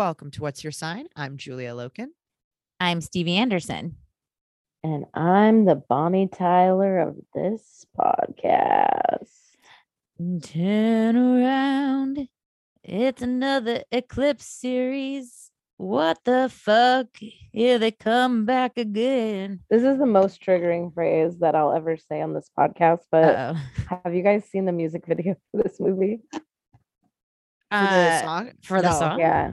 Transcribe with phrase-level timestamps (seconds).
[0.00, 1.08] Welcome to What's Your Sign?
[1.14, 2.06] I'm Julia Loken.
[2.80, 3.96] i'm stevie anderson
[4.82, 9.28] And I'm the Bonnie Tyler of this podcast.
[10.42, 12.28] turn around
[12.82, 17.08] it's another eclipse series what the fuck
[17.52, 22.22] here they come back again This is the most triggering phrase that I'll ever say
[22.22, 23.00] on this podcast.
[23.10, 23.98] But Uh-oh.
[24.04, 26.20] have you guys seen the music video for this movie?
[26.32, 26.40] For
[27.70, 28.50] the Uh, song?
[28.62, 28.98] for the No.
[28.98, 29.18] song?
[29.20, 29.52] Yeah.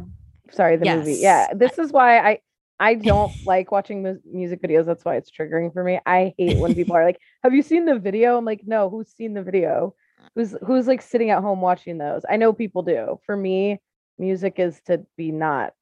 [0.52, 1.16] Sorry, the movie.
[1.16, 1.48] Yeah.
[1.54, 2.40] This is why I
[2.80, 4.86] I don't like watching mu- music videos.
[4.86, 6.00] That's why it's triggering for me.
[6.06, 9.10] I hate when people are like, "Have you seen the video?" I'm like, "No, who's
[9.10, 9.96] seen the video?
[10.36, 13.20] Who's who's like sitting at home watching those?" I know people do.
[13.26, 13.80] For me,
[14.20, 15.74] music is to be not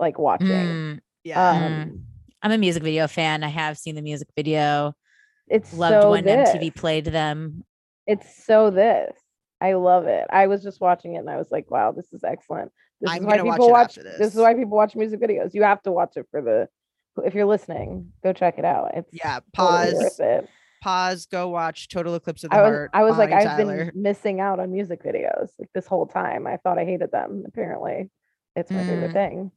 [0.00, 0.46] like watching.
[0.48, 1.50] Mm, Yeah.
[1.50, 2.00] Um, mm.
[2.42, 4.94] i'm a music video fan i have seen the music video
[5.48, 6.50] It's loved so when this.
[6.50, 7.64] mtv played them
[8.06, 9.12] It's so this.
[9.60, 10.24] I love it.
[10.30, 12.70] I was just watching it and I was like, "Wow, this is excellent."
[13.00, 13.94] This I'm is why gonna watch people watch.
[13.96, 14.18] This.
[14.18, 14.34] this.
[14.34, 15.54] is why people watch music videos.
[15.54, 16.68] You have to watch it for the.
[17.24, 18.92] If you're listening, go check it out.
[18.94, 19.40] It's yeah.
[19.54, 19.94] totally Pause.
[19.94, 20.48] worth it.
[20.82, 21.26] Pause.
[21.26, 22.90] Go watch Total Eclipse of the I was Heart.
[22.94, 23.84] I was like Bonnie I've Tyler.
[23.92, 26.46] been missing out on music videos like this whole time.
[26.46, 27.44] I thought I hated them.
[27.46, 28.10] Apparently,
[28.54, 29.12] it's my favorite Mm.
[29.12, 29.52] thing.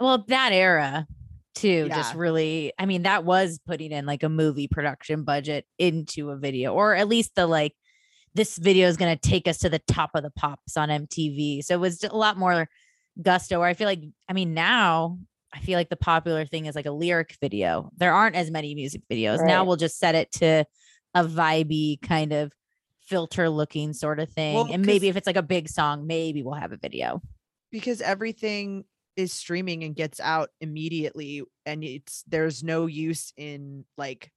[0.00, 1.06] well that era
[1.54, 6.30] too just really i mean that was putting in like a movie production budget into
[6.30, 7.74] a video or at least the like
[8.38, 11.62] this video is going to take us to the top of the pops on mtv
[11.64, 12.68] so it was a lot more
[13.20, 15.18] gusto where i feel like i mean now
[15.52, 17.90] i feel like the popular thing is like a lyric video.
[17.96, 19.44] There aren't as many music videos.
[19.44, 20.64] Now we'll just set it to
[21.14, 22.52] a vibey kind of
[23.02, 24.54] filter looking sort of thing.
[24.54, 27.22] Well, and maybe if it's like a big song maybe we'll have a video.
[27.70, 28.84] Because everything
[29.16, 34.30] is streaming and gets out immediately and it's there's no use in like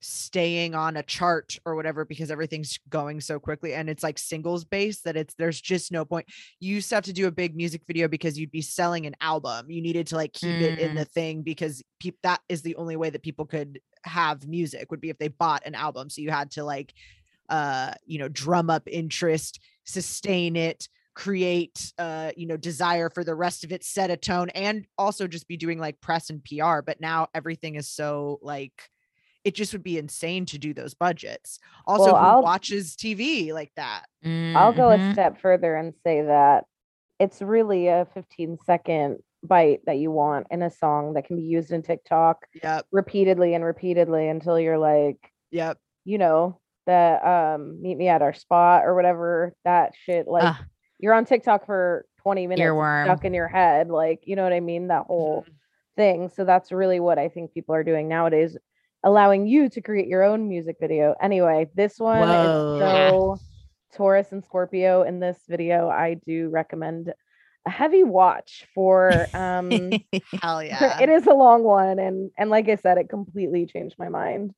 [0.00, 4.64] staying on a chart or whatever because everything's going so quickly and it's like singles
[4.64, 6.26] based that it's there's just no point.
[6.60, 9.16] You used to have to do a big music video because you'd be selling an
[9.20, 9.70] album.
[9.70, 10.96] You needed to like keep it in Mm.
[10.96, 15.00] the thing because peop- that is the only way that people could have music would
[15.00, 16.10] be if they bought an album.
[16.10, 16.92] So you had to like
[17.48, 23.34] uh you know drum up interest sustain it create uh you know desire for the
[23.34, 26.80] rest of it set a tone and also just be doing like press and pr
[26.84, 28.90] but now everything is so like
[29.46, 31.60] it just would be insane to do those budgets.
[31.86, 34.06] Also Well, who I'll- watches tv like that?
[34.24, 36.64] I'll go a step further and say that
[37.20, 41.42] it's really a 15 second bite that you want in a song that can be
[41.42, 42.86] used in TikTok yep.
[42.90, 45.18] repeatedly and repeatedly until you're like,
[45.52, 45.78] yep.
[46.04, 50.54] you know, the um meet me at our spot or whatever that shit like
[51.00, 53.04] you're on TikTok for 20 minutes Earworm.
[53.04, 54.88] stuck in your head like you know what I mean?
[54.88, 55.52] That whole Mhm.
[55.96, 56.28] thing.
[56.30, 58.56] So that's really what I think people are doing nowadays
[59.04, 62.44] allowing you to create your own music video anyway this one Whoa.
[62.44, 63.40] is so
[63.96, 67.12] Taurus and Scorpio in this video I do recommend
[67.66, 69.92] a heavy watch for um
[70.40, 73.96] hell yeah it is a long one and and like I said it completely changed
[73.98, 74.54] my mind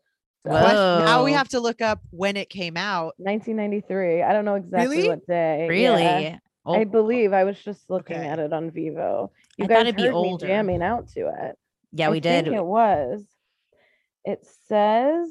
[0.47, 0.99] so, Whoa.
[1.05, 4.97] Now we have to look up when it came out 1993 I don't know exactly
[4.97, 5.09] Really?
[5.09, 5.69] what day yeah.
[5.69, 6.05] Really?
[6.05, 8.29] I Oh, believe I was just looking Okay.
[8.29, 9.31] at it on Vevo.
[9.57, 10.45] You I guys thought it'd be heard older.
[10.47, 11.59] me jamming out to it.
[11.93, 12.53] yeah, I we think did.
[12.55, 13.25] It was.
[14.29, 15.31] It says.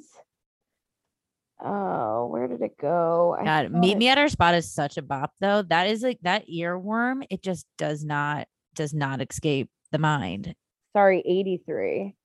[1.63, 3.35] Oh, where did it go?
[3.39, 5.61] I God, meet it- me at our spot is such a bop though.
[5.63, 7.25] That is like that earworm.
[7.29, 10.53] It just does not does not escape the mind.
[10.95, 12.15] Sorry, 83.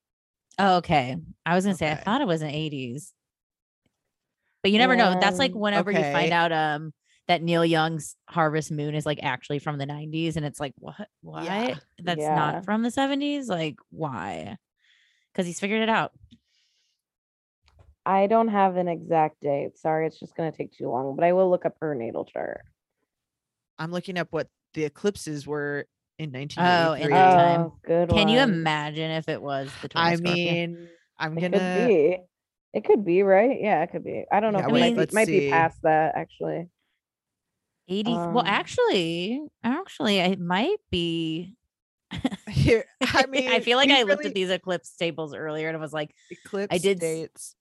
[0.59, 1.17] Oh, okay.
[1.47, 3.13] I was gonna say I thought it was an 80s.
[4.63, 5.19] But you never know.
[5.21, 6.93] That's like Um, whenever you find out um
[7.29, 11.09] that Neil Young's Harvest Moon is like actually from the 90s and it's like what
[11.23, 11.75] why Yeah.
[12.03, 12.35] that's Yeah.
[12.35, 13.49] not from the 70s?
[13.49, 14.57] Like why?
[15.33, 16.13] Because he's figured it out.
[18.04, 19.78] I don't have an exact date.
[19.78, 22.25] Sorry, it's just going to take too long, but I will look up her natal
[22.25, 22.62] chart.
[23.78, 25.87] i'm looking up what the eclipses were
[26.19, 27.60] in Oh, in 1983 that time.
[27.60, 30.88] Oh, good Can you imagine if it was the i mean
[31.19, 32.19] i'm It gonna could be.
[32.75, 33.58] It could be, right?
[33.60, 34.25] Yeah, it could be.
[34.32, 36.69] I don't know Yeah, if it wait, might, be, might be past that actually.
[37.88, 41.54] 80 well Um, actually actually it might be
[42.49, 45.76] here i mean i feel like we i looked at these eclipse tables earlier and
[45.76, 47.56] it was like eclipse I did s- dates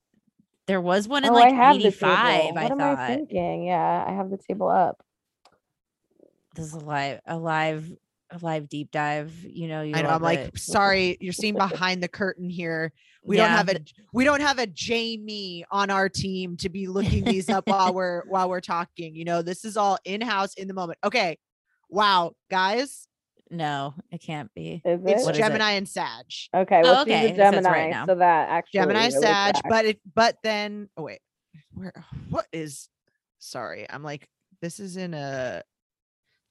[0.68, 2.00] there was one in oh, like I have the 85
[2.44, 2.58] table.
[2.58, 3.64] i What am thought I thinking?
[3.66, 5.04] Yeah, I have the table up.
[6.56, 7.92] this is a live a live
[8.34, 10.58] a live deep dive you know you I know, I'm like, it.
[10.60, 12.94] sorry, you're seeing behind the curtain here.
[13.24, 16.70] We don't Yeah, have a the- we don't have a Jamie on our team to
[16.70, 19.16] be looking these up while we're while we're talking.
[19.16, 21.00] You know, this is all in house in the moment.
[21.04, 21.38] Okay.
[21.90, 23.08] Wow, guys,
[23.52, 25.26] no it can't be Is it's it?
[25.26, 25.42] What is it?
[25.42, 26.26] Gemini and Sag.
[26.56, 27.90] Okay, Oh, okay, the it says right Gemini.
[27.92, 28.06] now.
[28.06, 29.22] so that actually Gemini Sag,
[29.56, 29.62] tracks.
[29.70, 31.20] but it but then oh wait,
[31.74, 31.94] where
[32.30, 32.88] what is
[33.40, 34.28] sorry, I'm like,
[34.62, 35.64] this is in a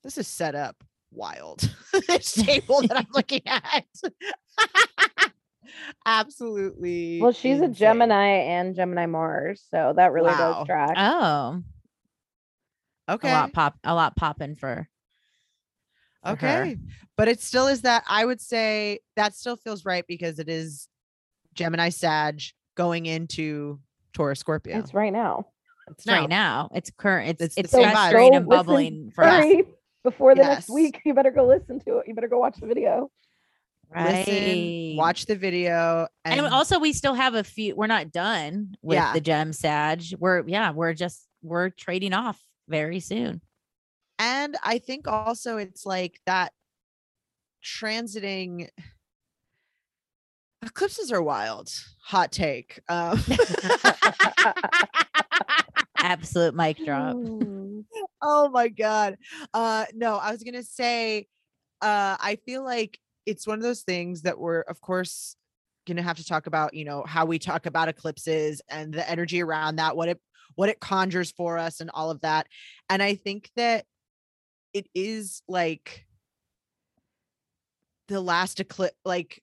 [0.03, 1.61] this is set up wild.
[2.07, 3.85] this table that I'm looking at.
[6.05, 7.19] Absolutely.
[7.21, 7.67] well, she's a.
[7.67, 10.37] Gemini and Gemini Mars, so that really Wow.
[10.59, 10.93] does track.
[10.97, 11.63] oh
[13.09, 13.29] Okay.
[13.29, 14.87] a lot pop a lot popping for,
[16.23, 16.63] for her.
[16.63, 16.77] Okay.
[17.17, 20.87] But it still is that I would say that still feels right because it is
[21.53, 22.41] Gemini Sag
[22.75, 23.79] going into
[24.13, 24.79] Taurus Scorpio.
[24.79, 25.47] It's right now.
[25.87, 28.35] It's it's right now it's current it's It's the it's same fast vibe.
[28.35, 29.45] and bubbling for us
[30.03, 31.01] before the next week.
[31.05, 32.07] You better go listen to it.
[32.07, 33.11] You better go watch the video.
[33.93, 36.07] right Listen, watch the video.
[36.23, 39.11] And, and also we still have a few we're not done with Yeah.
[39.13, 42.39] the gem sag we're yeah we're just we're trading off
[42.69, 43.41] very soon
[44.21, 46.53] and I think also it's like that
[47.65, 48.69] transiting
[50.63, 51.71] eclipses are wild.
[52.03, 52.79] Hot take.
[52.87, 53.19] Um,
[55.97, 57.15] absolute mic drop
[58.23, 59.15] oh my god
[59.53, 61.27] uh no i was gonna say
[61.81, 65.35] uh i feel like it's one of those things that we're of course
[65.87, 69.43] gonna have to talk about you know how we talk about eclipses and the energy
[69.43, 70.19] around that what it
[70.55, 72.47] what it conjures for us and all of that
[72.89, 73.85] and i think that
[74.73, 76.05] it is like
[78.07, 79.41] the last eclipse like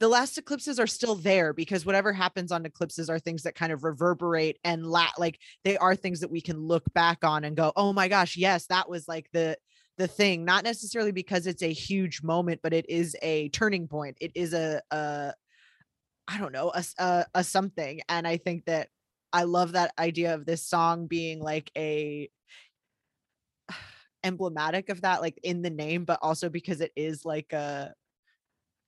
[0.00, 3.72] the last eclipses are still there because whatever happens on eclipses are things that kind
[3.72, 7.56] of reverberate and la- like they are things that we can look back on and
[7.56, 9.56] go oh my gosh yes that was like the
[9.98, 10.44] the thing.
[10.44, 14.16] Not necessarily because it's a huge moment but it is a turning point.
[14.20, 15.34] It is a a
[16.26, 18.00] i don't know a a something.
[18.08, 18.88] And i think that
[19.32, 22.30] i love that idea of this song being like a
[24.24, 27.92] emblematic of that like in the name but also because it is like a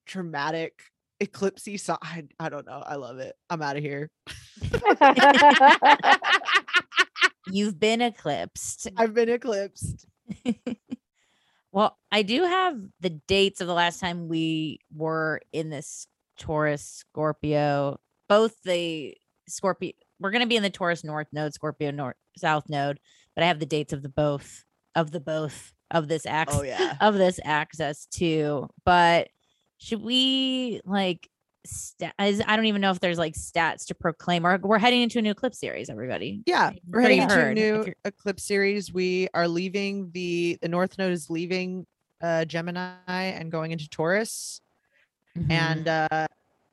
[0.05, 0.81] dramatic
[1.19, 3.35] eclipsey song I, I don't know i love it.
[3.49, 4.09] I'm out of here.
[7.47, 8.89] You've been eclipsed.
[8.97, 10.05] I've been eclipsed.
[11.73, 16.05] Well i do have the dates of the last time we were in this
[16.37, 17.97] taurus scorpio
[18.27, 19.15] both the
[19.47, 22.99] scorpio we're going to be in the taurus north node scorpio north south node,
[23.35, 24.63] but I have the dates of the both
[24.95, 26.95] of the both of this axis Oh yeah.
[27.01, 28.69] of this axis too.
[28.85, 29.29] But
[29.77, 31.27] should we like
[32.17, 35.21] I don't even know if there's like stats to proclaim or we're heading into a
[35.21, 36.41] new clip series, everybody.
[36.47, 38.91] Yeah, we're Pretty heading into a new eclipse series.
[38.91, 41.85] We are leaving the the North Node is leaving
[42.21, 44.61] uh Gemini and going into Taurus.
[45.37, 45.51] Mm-hmm.
[45.51, 46.27] and uh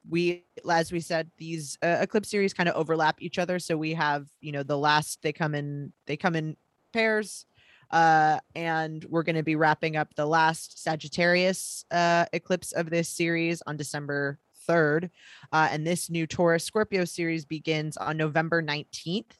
[0.08, 3.92] we as we said these uh, eclipse series kind of overlap each other so we
[3.94, 6.56] have you know the last they come in they come in
[6.92, 7.46] pairs
[7.90, 13.08] uh and we're going to be wrapping up the last sagittarius uh eclipse of this
[13.08, 15.10] series on december 3rd
[15.52, 19.32] uh and this new taurus scorpio series begins on november 19th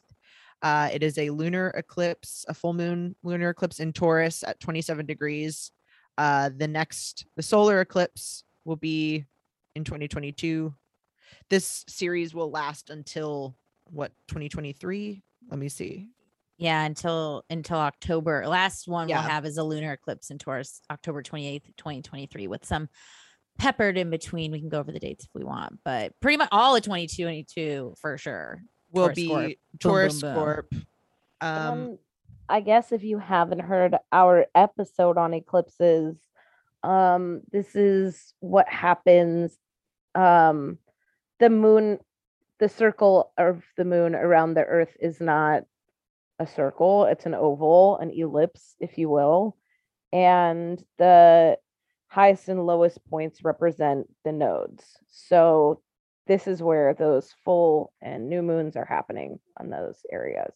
[0.62, 5.07] uh, it is a lunar eclipse, a full moon lunar eclipse in Taurus at 27
[5.07, 5.71] degrees.
[6.17, 9.25] Uh, the next, the solar eclipse will be
[9.76, 10.75] in 2022.
[11.49, 15.23] This series will last until what 2023?
[15.49, 16.09] Let me see.
[16.59, 18.47] Yeah, until until October.
[18.47, 19.21] Last one Yeah.
[19.21, 22.88] we'll have is a lunar eclipse in Taurus, October 28th, 2023, with some
[23.59, 24.50] peppered in between.
[24.50, 27.95] We can go over the dates if we want, but pretty much all of 2022
[28.00, 28.61] for sure.
[28.91, 29.45] Will Taurus be Scorp.
[29.47, 30.45] Boom, Taurus boom, boom.
[30.45, 30.87] Scorp.
[31.41, 31.99] Um, Um,
[32.49, 36.17] I guess if you haven't heard our episode on eclipses,
[36.83, 39.57] um, this is what happens.
[40.15, 40.79] Um,
[41.38, 41.99] the moon,
[42.59, 45.65] the circle of the moon around the earth is not
[46.38, 49.57] a circle, it's an oval, an ellipse, if you will.
[50.12, 51.59] And the
[52.09, 54.85] highest and lowest points represent the nodes.
[55.09, 55.83] So
[56.26, 60.52] this is where those full and new moons are happening on those areas.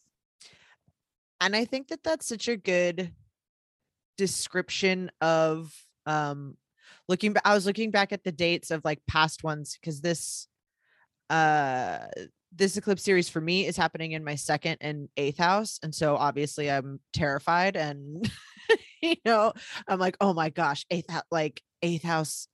[1.41, 3.13] and I think that that's such a good
[4.17, 5.75] description of
[6.07, 6.57] um
[7.09, 10.47] looking I was looking back at the dates of like past ones because this
[11.31, 12.07] uh
[12.55, 16.17] this eclipse series for me is happening in my second and eighth house and so
[16.17, 18.31] obviously I'm terrified and
[19.03, 19.53] you know
[19.89, 22.49] I'm like oh my gosh eighth house like eighth house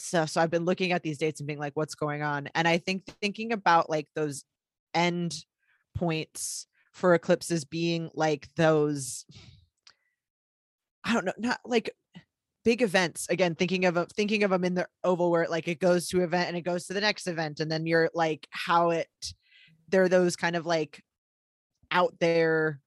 [0.00, 0.30] stuff.
[0.30, 2.48] So I've been looking at these dates and being like what's going on?
[2.54, 4.44] And I think thinking about like those
[4.94, 5.34] end
[5.94, 9.24] points for eclipses being like those
[11.04, 11.90] I don't know, not like
[12.64, 13.26] big events.
[13.30, 16.08] Again, thinking of a, thinking of them in the oval where it, like it goes
[16.08, 19.08] to event and it goes to the next event, and then you're like how it.
[19.88, 21.02] They're those kind of like
[21.90, 22.82] out there,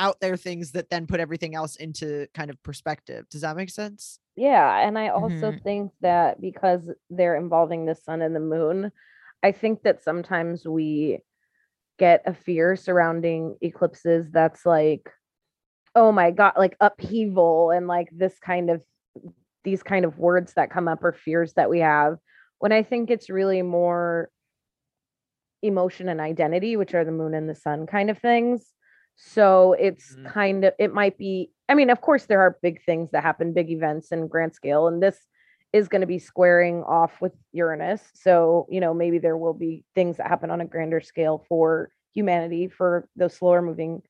[0.00, 3.28] out there things that then put everything else into kind of perspective.
[3.30, 4.20] Does that make sense?
[4.36, 5.60] Yeah, and I also Mhm.
[5.62, 8.90] think that because they're involving the sun and the moon,
[9.42, 11.20] I think that sometimes we
[11.98, 15.10] get a fear surrounding eclipses that's like,
[15.96, 18.84] oh my God, like upheaval and like this kind of
[19.64, 22.18] these kind of words that come up or fears that we have.
[22.58, 24.30] When I think it's really more
[25.62, 28.72] emotion and identity, which are the moon and the sun kind of things.
[29.16, 30.24] So it's Mhm.
[30.26, 33.54] kind of, it might be, I mean, of course, there are big things that happen,
[33.54, 35.18] big events in grand scale, and this
[35.72, 38.02] is going to be squaring off with Uranus.
[38.14, 41.90] So, you know, maybe there will be things that happen on a grander scale for
[42.12, 44.02] humanity for those slower moving,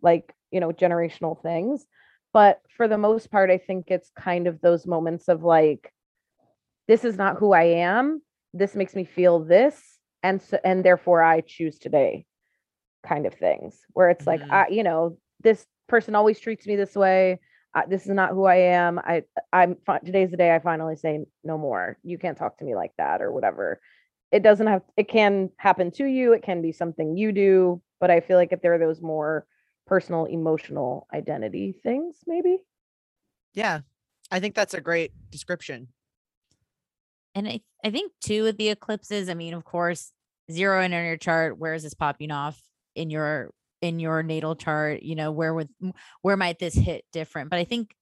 [0.00, 1.86] like, you know, generational things.
[2.32, 5.92] But for the most part, I think it's kind of those moments of like,
[6.88, 8.22] this is not who I am.
[8.54, 9.80] This makes me feel this.
[10.22, 12.26] And so, and therefore I choose today
[13.06, 14.52] kind of things where it's like, Mhm.
[14.52, 17.40] I, you know, this person always treats me this way.
[17.88, 18.98] This is not who I am.
[18.98, 19.22] I,
[19.52, 21.98] I'm today's the day I finally say no more.
[22.02, 23.80] You can't talk to me like that or whatever.
[24.30, 26.32] It doesn't have, it can happen to you.
[26.34, 29.46] It can be something you do, but I feel like if there are those more
[29.86, 32.58] personal, emotional identity things, maybe.
[33.54, 33.80] Yeah,
[34.30, 35.88] I think that's a great description.
[37.34, 40.12] And I, I think too with the eclipses, I mean, of course,
[40.50, 42.60] zero in on your chart, where is this popping off
[42.94, 45.02] in your in your natal chart?
[45.02, 45.68] You know, where would
[46.20, 47.50] where might this hit different?
[47.50, 47.94] But I think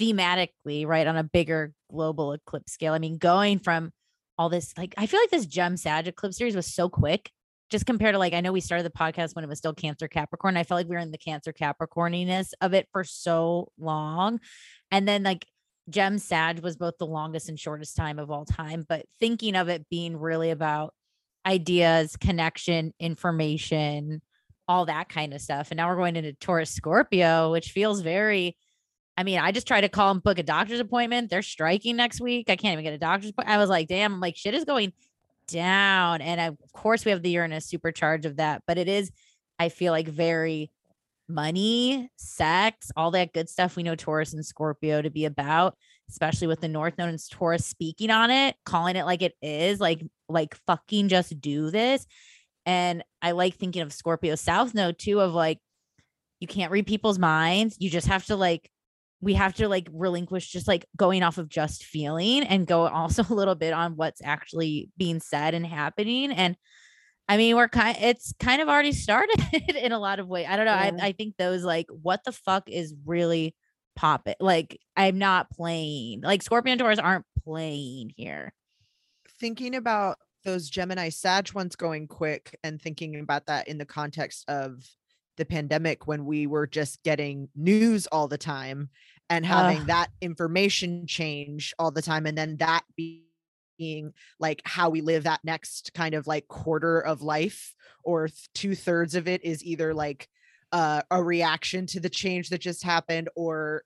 [0.00, 3.92] thematically, right, on a bigger global eclipse scale, I mean, going from
[4.38, 7.30] all this, like I feel like this Gem Sag eclipse series was so quick.
[7.72, 10.06] Just compared to like, I know we started the podcast when it was still Cancer
[10.06, 10.58] Capricorn.
[10.58, 14.40] I felt like we were in the Cancer Capricorniness of it for so long.
[14.90, 15.46] And then like
[15.88, 19.70] Gem Sag was both the longest and shortest time of all time, but thinking of
[19.70, 20.92] it being really about
[21.46, 24.20] ideas, connection, information,
[24.68, 25.70] all that kind of stuff.
[25.70, 28.54] And now we're going into Taurus Scorpio, which feels very,
[29.16, 31.30] I mean, I just tried to call and book a doctor's appointment.
[31.30, 32.50] They're striking next week.
[32.50, 33.56] I can't even get a doctor's appointment.
[33.56, 34.92] I was like, damn, I'm like, shit is going
[35.52, 36.20] down.
[36.20, 39.10] And of course, we have the Uranus supercharge of that, but it is,
[39.58, 40.70] I feel like, very
[41.28, 45.76] money, sex, all that good stuff we know Taurus and Scorpio to be about,
[46.10, 49.80] especially with the North Node and Taurus speaking on it, calling it like it is,
[49.80, 52.06] like like fucking just do this.
[52.66, 55.58] And I like thinking of Scorpio South Node too, of like,
[56.40, 57.76] you can't read people's minds.
[57.78, 58.68] You just have to like,
[59.22, 63.22] we have to like relinquish just like going off of just feeling and go also
[63.22, 66.32] a little bit on what's actually being said and happening.
[66.32, 66.56] And
[67.28, 69.40] I mean, we're kind it's kind of already started
[69.76, 70.46] in a lot of ways.
[70.48, 70.72] I don't know.
[70.72, 70.90] Yeah.
[71.00, 73.54] I, I think those like what the fuck is really
[73.94, 74.34] popping.
[74.40, 76.22] Like I'm not playing.
[76.22, 78.52] Like Scorpion Taurus aren't playing here.
[79.38, 84.44] thinking about those Gemini Sag ones going quick and thinking about that in the context
[84.48, 84.84] of
[85.36, 88.90] the pandemic when we were just getting news all the time
[89.30, 89.86] and having Ugh.
[89.86, 95.40] that information change all the time and then that being like how we live that
[95.44, 97.74] next kind of like quarter of life
[98.04, 100.28] or two thirds of it is either like
[100.72, 103.84] uh, a reaction to the change that just happened or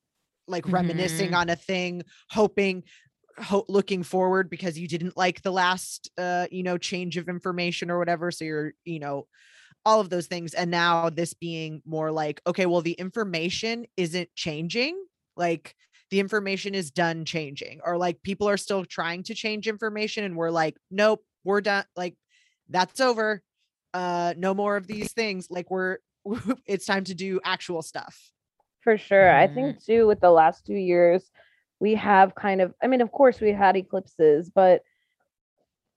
[0.49, 1.35] like reminiscing Mhm.
[1.35, 2.85] on a thing hoping
[3.38, 7.90] ho- looking forward because you didn't like the last uh you know change of information
[7.90, 9.26] or whatever so you're you know
[9.85, 14.35] all of those things and now this being more like okay well the information isn't
[14.37, 15.05] changing
[15.37, 15.75] like
[16.11, 20.37] the information is done changing or like people are still trying to change information and
[20.37, 22.14] we're like nope we're done like
[22.69, 23.43] that's over
[23.95, 25.99] uh no more of these things like we're
[26.66, 28.33] it's time to do actual stuff
[28.83, 29.35] For sure.
[29.35, 29.55] I Mhm.
[29.55, 31.31] think too with the last two years,
[31.81, 34.83] we have kind of I mean, of course we had eclipses, but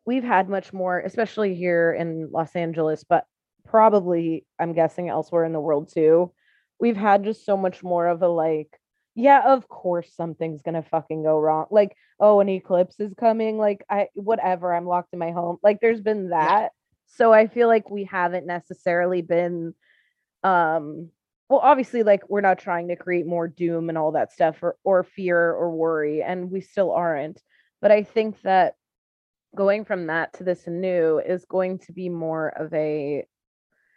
[0.05, 3.25] we've had much more, especially here in Los Angeles, but
[3.65, 6.31] probably I'm guessing elsewhere in the world too.
[6.79, 8.78] We've had just so much more of a like,
[9.19, 11.65] yeah, of course something's gonna fucking go wrong.
[11.71, 13.57] Like, oh, an eclipse is coming.
[13.57, 15.57] Like, I whatever, I'm locked in my home.
[15.61, 16.71] Like, there's been that.
[17.07, 19.73] So I feel like we haven't necessarily been
[20.43, 21.09] um
[21.49, 24.77] well obviously like we're not trying to create more doom and all that stuff or,
[24.83, 27.41] or fear or worry and we still aren't
[27.81, 28.75] but i think that
[29.53, 33.25] going from that to this new is going to be more of a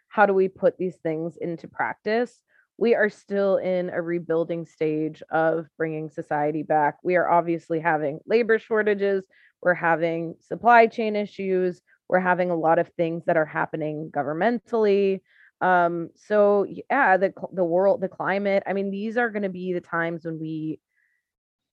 [0.08, 2.42] how do we put these things into practice
[2.78, 6.96] we are still in a rebuilding stage of bringing society back.
[7.02, 9.24] We are obviously having labor shortages
[9.62, 15.20] we're having supply chain issues we're having a lot of things that are happening governmentally.
[15.60, 19.72] Um so yeah the the world the climate i mean these are going to be
[19.72, 20.80] the times when we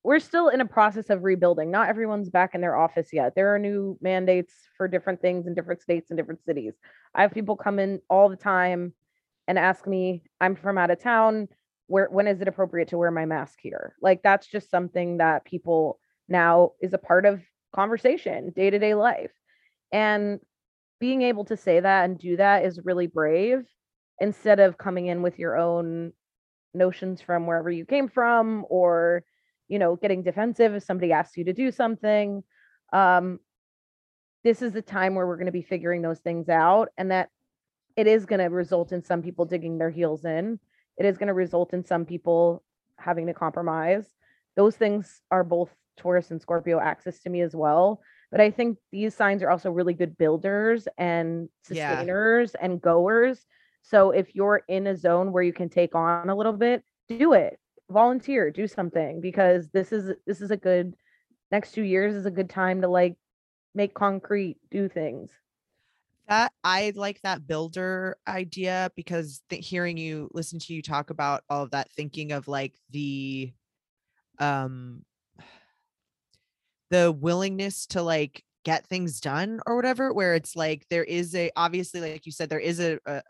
[0.04, 1.72] we're still in a process of rebuilding.
[1.72, 3.36] Not everyone's back in their office yet.
[3.36, 6.74] There are new mandates for different things in different states and different cities.
[7.14, 8.94] I have people come in all the time
[9.50, 11.50] and ask me i'm from out of town
[11.90, 13.96] where when is it appropriate to wear my mask here?
[14.00, 17.42] Like that's just something that people now is a part of
[17.76, 19.32] conversation day-to-day life
[19.92, 20.40] and
[21.00, 23.64] being able to say that and do that is really brave
[24.20, 26.14] instead of coming in with your own
[26.76, 29.24] notions from wherever you came from or
[29.68, 32.44] you know getting defensive if somebody asks you to do something
[32.94, 33.40] um
[34.44, 37.30] this is the time where we're going to be figuring those things out and that
[38.00, 40.60] it is going to result in some people digging their heels in.
[40.98, 42.64] It is going to result in some people
[42.98, 44.06] having to compromise.
[44.56, 48.78] Those things are both taurus and scorpio axis to me as well but i think
[48.92, 51.90] these signs are also really good builders and Yeah.
[51.90, 53.46] sustainers and goers.
[53.82, 57.34] So if you're in a zone where you can take on a little bit do
[57.34, 57.60] it.
[57.90, 60.96] Volunteer do something because this is this is a good
[61.52, 63.16] next two years is a good time to like
[63.74, 65.32] make concrete do things
[66.30, 71.64] that i like that builder idea because hearing you listen to you talk about all
[71.64, 73.52] of that thinking of like the
[74.40, 75.04] um
[76.90, 81.50] the willingness to like get things done or whatever where it's like there is a
[81.56, 83.22] obviously like you said there is a a-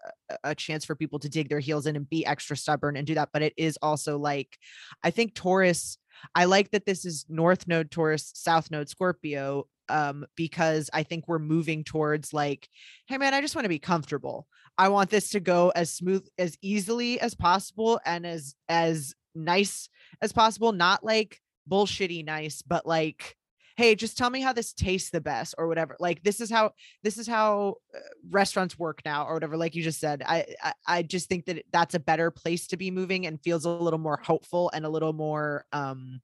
[0.44, 3.14] a chance for people to dig their heels in and be extra stubborn and do
[3.14, 4.58] that but it is also like
[5.04, 5.98] i think taurus
[6.36, 11.28] i like that this is north node taurus south node scorpio um because i think
[11.28, 12.70] we're moving towards like
[13.08, 14.48] hey man i just want to be comfortable.
[14.78, 19.90] I want this to go as smooth as easily as possible and as as nice
[20.22, 23.36] as possible not like bullshitty nice but like
[23.76, 26.72] hey just tell me how this tastes the best or whatever like this is how
[27.04, 28.00] this is how uh,
[28.30, 31.64] restaurants work now or whatever like you just said I, I i just think that
[31.72, 34.90] that's a better place to be moving and feels a little more hopeful and a
[34.90, 36.22] little more um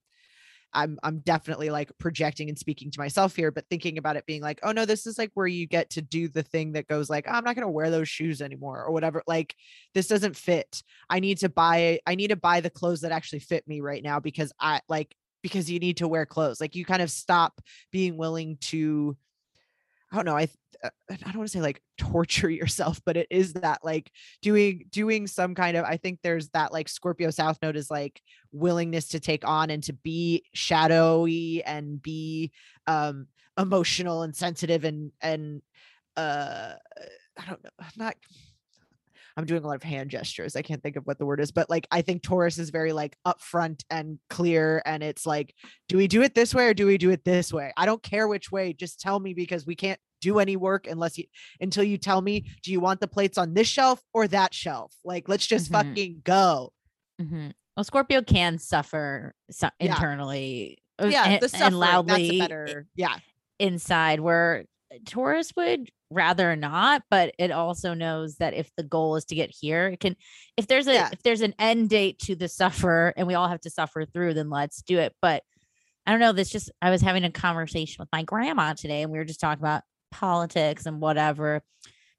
[0.72, 4.42] i'm i'm definitely like projecting and speaking to myself here but thinking about it being
[4.42, 7.08] like oh no this is like where you get to do the thing that goes
[7.10, 9.54] like i'm not to wear those shoes anymore or whatever like
[9.94, 10.82] this doesn't fit.
[11.08, 14.02] I need to buy i need to buy the clothes that actually fit me right
[14.02, 15.14] now because i like
[15.46, 16.60] because you need to wear clothes.
[16.60, 17.60] Like you kind of stop
[17.92, 19.16] being willing to
[20.12, 20.48] i don't know i
[20.84, 24.10] uh, i don't want to say like torture yourself but it is that like
[24.42, 28.20] doing doing some kind of i think there's that like scorpio south node is like
[28.52, 32.50] willingness to take on and to be shadowy and be
[32.86, 33.26] um
[33.58, 35.62] emotional and sensitive and and
[36.16, 36.74] uh
[37.38, 38.16] I don't know, I'm not
[39.36, 40.56] I'm doing a lot of hand gestures.
[40.56, 42.92] I can't think of what the word is, but like I think Taurus is very
[42.92, 44.82] like upfront and clear.
[44.86, 45.54] And it's like,
[45.88, 47.72] do we do it this way or do we do it this way?
[47.76, 48.72] I don't care which way.
[48.72, 51.24] Just tell me because we can't do any work unless you
[51.60, 54.94] until you tell me, do you want the plates on this shelf or that shelf?
[55.04, 55.72] Like, let's just Mhm.
[55.72, 56.72] fucking go.
[57.20, 57.52] Mhm.
[57.76, 59.94] Well, Scorpio can suffer so- Yeah.
[59.94, 60.78] internally.
[60.98, 61.74] uh, Yeah, and, the and suffering.
[61.74, 62.86] loudly that's a better.
[62.96, 63.18] Yeah,
[63.58, 64.64] inside where
[65.04, 69.50] Taurus would rather not, but it also knows that if the goal is to get
[69.50, 70.16] here, it can
[70.56, 71.08] if there's a Yeah.
[71.12, 74.34] if there's an end date to the suffer and we all have to suffer through,
[74.34, 75.14] then let's do it.
[75.20, 75.42] But
[76.06, 76.32] I don't know.
[76.32, 79.40] This just I was having a conversation with my grandma today and we were just
[79.40, 79.82] talking about
[80.12, 81.62] politics and whatever.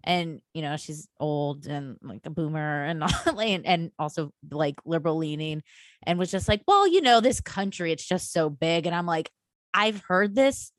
[0.04, 4.76] And you know, she's old and like a boomer and all, and, and also like
[4.86, 5.64] liberal leaning
[6.04, 8.86] and was just like, well, you know, this country, it's just so big.
[8.86, 9.32] And I'm like,
[9.74, 10.72] I've heard this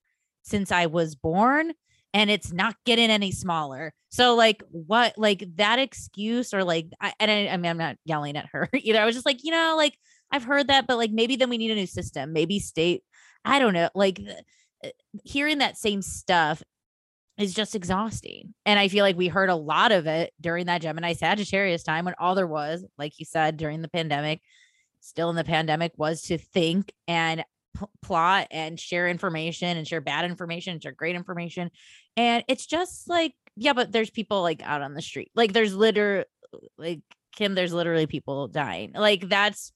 [0.42, 1.72] since I was born
[2.14, 3.92] and it's not getting any smaller.
[4.08, 7.96] So like what like that excuse or like I and I, I mean I'm not
[8.04, 9.00] yelling at her either.
[9.00, 9.96] I was just like, you know, like
[10.30, 12.32] I've heard that, but like maybe then we need a new system.
[12.32, 13.02] Maybe state,
[13.44, 14.20] I don't know, like
[14.84, 14.88] uh,
[15.24, 16.62] hearing that same stuff
[17.38, 18.54] is just exhausting.
[18.66, 22.04] And I feel like we heard a lot of it during that Gemini Sagittarius time
[22.04, 24.40] when all there was, like you said, during the pandemic,
[25.00, 27.44] still in the pandemic, was to think and
[28.02, 31.70] plot and share information and share bad information, and share great information.
[32.16, 35.30] And it's just like, yeah, but there's people like out on the street.
[35.34, 36.24] Like there's literally
[36.76, 37.00] like
[37.36, 38.92] Kim, there's literally people dying.
[38.94, 39.72] Like that's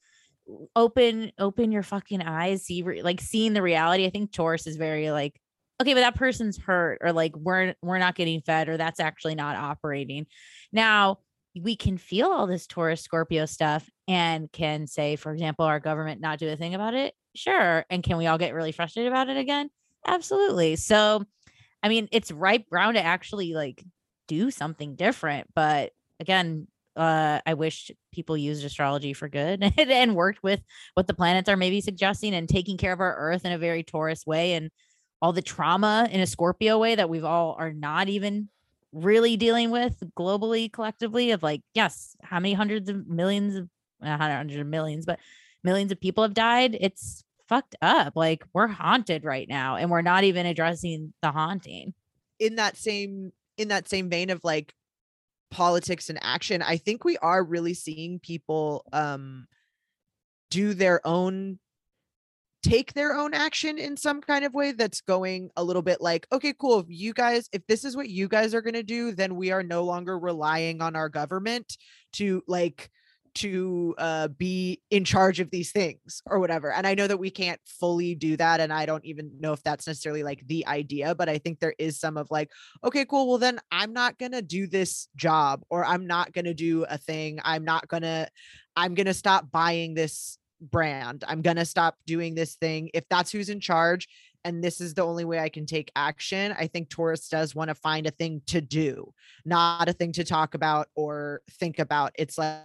[0.75, 4.07] open, open your fucking eyes, see re- like seeing the reality.
[4.07, 5.39] I think Taurus is very like,
[5.81, 9.35] okay, but that person's hurt, or like we're we're not getting fed, or that's actually
[9.35, 10.27] not operating.
[10.73, 11.19] Now
[11.61, 16.21] we can feel all this Taurus Scorpio stuff and can say, for example, our government
[16.21, 17.15] not do a thing about it.
[17.35, 17.85] Sure.
[17.91, 19.71] And can we all get really frustrated about it again?
[20.07, 20.77] Absolutely.
[20.77, 21.25] So,
[21.83, 23.85] I mean, it's ripe ground to actually like
[24.29, 25.49] do something different.
[25.55, 30.61] But again, uh, I wish people used astrology for good and, and worked with
[30.95, 33.83] what the planets are maybe suggesting and taking care of our earth in a very
[33.83, 34.71] Taurus way and
[35.21, 38.49] all the trauma in a Scorpio way that we've all are not even
[38.93, 43.69] really dealing with globally collectively of like yes how many hundreds of millions of
[44.03, 45.19] hundreds of millions but
[45.65, 50.01] millions of people have died it's fucked up like we're haunted right now and we're
[50.01, 51.93] not even addressing the haunting.
[52.39, 54.73] In that same in that same vein of like
[55.51, 59.47] politics and action, I think we are really seeing people um
[60.51, 61.59] do their own
[62.63, 66.27] take their own action in some kind of way that's going a little bit like
[66.33, 69.13] okay cool if you guys if this is what you guys are going to do
[69.13, 71.77] then we are no longer relying on our government
[72.13, 72.91] to like
[73.35, 77.31] to uh be in charge of these things or whatever and i know that we
[77.31, 81.15] can't fully do that and i don't even know if that's necessarily like the idea
[81.15, 82.51] but i think there is some of like
[82.85, 86.45] okay cool well then i'm not going to do this job or i'm not going
[86.45, 88.29] to do a thing i'm not going to
[88.77, 93.09] i'm going to stop buying this brand i'm going to stop doing this thing if
[93.09, 94.09] that's who's in charge
[94.45, 97.69] and this is the only way i can take action i think taurus does want
[97.69, 99.13] to find a thing to do
[99.45, 102.63] not a thing to talk about or think about it's like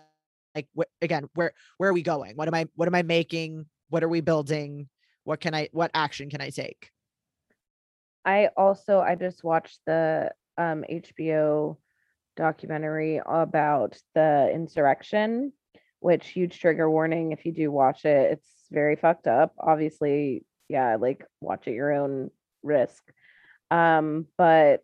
[0.58, 2.36] like wh- again where where are we going?
[2.36, 3.68] What am i what am i making?
[3.90, 4.90] What are we building?
[5.24, 6.92] What can i what action can i take?
[8.26, 11.78] I also I just watched the um HBO
[12.36, 15.54] documentary about the insurrection,
[16.00, 18.32] which huge trigger warning if you do watch it.
[18.34, 19.54] It's very fucked up.
[19.60, 22.30] Obviously, yeah, like watch at your own
[22.64, 23.04] risk.
[23.72, 24.82] Um, but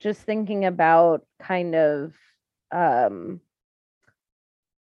[0.00, 2.14] just thinking about kind of
[2.72, 3.40] um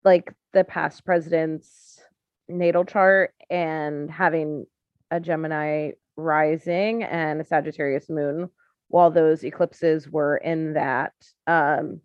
[0.03, 1.99] like the past president's
[2.47, 4.65] natal chart and having
[5.11, 8.49] a Gemini rising and a Sagittarius moon
[8.87, 11.13] while those eclipses were in that
[11.45, 12.01] um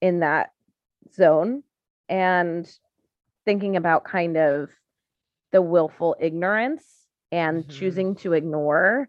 [0.00, 0.50] in that
[1.12, 1.62] zone
[2.08, 2.70] and
[3.44, 4.70] thinking about kind of
[5.52, 6.84] the willful ignorance
[7.32, 7.68] and Mhm.
[7.70, 9.08] choosing to ignore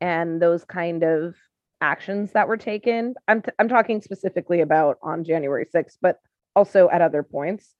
[0.00, 1.36] and those kind of
[1.80, 6.18] actions that were taken i'm t- i'm talking specifically about on January 6th but
[6.54, 7.74] also at other points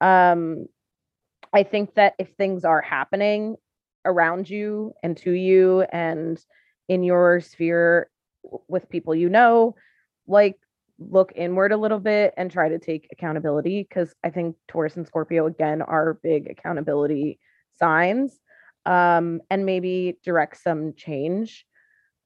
[0.00, 0.66] um
[1.52, 3.56] i think that if things are happening
[4.04, 6.44] around you and to you and
[6.88, 8.08] in your sphere
[8.68, 9.74] with people you know
[10.26, 10.56] like
[10.98, 15.06] look inward a little bit and try to take accountability because i think taurus and
[15.06, 17.38] scorpio again are big accountability
[17.78, 18.38] signs
[18.86, 21.64] um and maybe direct some change.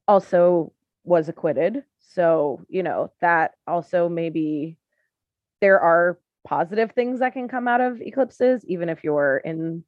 [0.08, 0.72] Also
[1.04, 4.76] was acquitted so you know that also maybe
[5.60, 9.84] there are positive things that can come out of eclipses even if you're in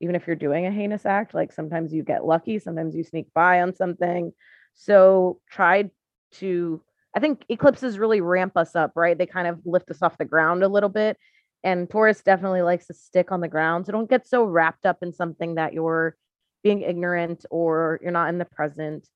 [0.00, 3.32] even if you're doing a heinous act like sometimes you get lucky sometimes you sneak
[3.34, 4.32] by on something.
[4.74, 5.90] So try
[6.32, 6.82] to
[7.14, 9.16] I think eclipses really ramp us up, right?
[9.16, 11.18] They kind of lift us off the ground a little bit.
[11.64, 13.86] And Taurus definitely likes to stick on the ground.
[13.86, 16.16] So don't get so wrapped up in something that you're
[16.64, 19.06] being ignorant or you're not in the present.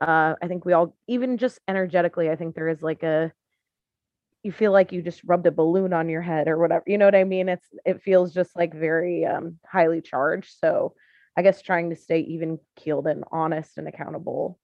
[0.00, 3.32] Uh, I think we all, even just energetically, I think there is like a,
[4.42, 6.84] you feel like you just rubbed a balloon on your head or whatever.
[6.86, 7.48] You know what I mean?
[7.48, 10.58] It's, it feels just like very um, highly charged.
[10.58, 10.94] So
[11.36, 14.58] I guess trying to stay even keeled and honest and accountable.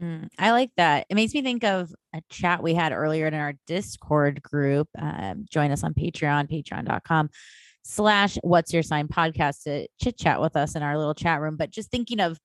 [0.00, 1.06] Mm, I like that.
[1.10, 4.88] It makes me think of a chat we had earlier in our Discord group.
[4.98, 7.28] Um, join us on Patreon, patreon.com
[7.82, 11.56] slash what's your sign podcast to chit chat with us in our little chat room.
[11.56, 12.38] But just thinking of,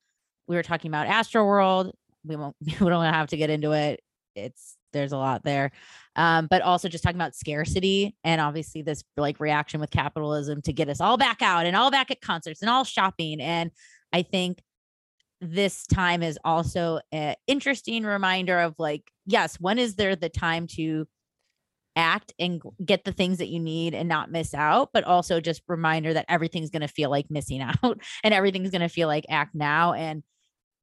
[0.47, 1.91] we were talking about Astroworld.
[2.25, 4.01] We won't, we don't have to get into it.
[4.35, 5.71] It's, there's a lot there.
[6.17, 10.73] Um, but also just talking about scarcity and obviously this like reaction with capitalism to
[10.73, 13.41] get us all back out and all back at concerts and all shopping.
[13.41, 13.71] And
[14.11, 14.61] I think
[15.45, 20.67] this time is also an interesting reminder of like, yes, when is there the time
[20.67, 21.07] to
[21.95, 25.61] act and get the things that you need and not miss out, but also just
[25.67, 29.25] reminder that everything's going to feel like missing out and everything's going to feel like
[29.29, 29.93] act now.
[29.93, 30.23] And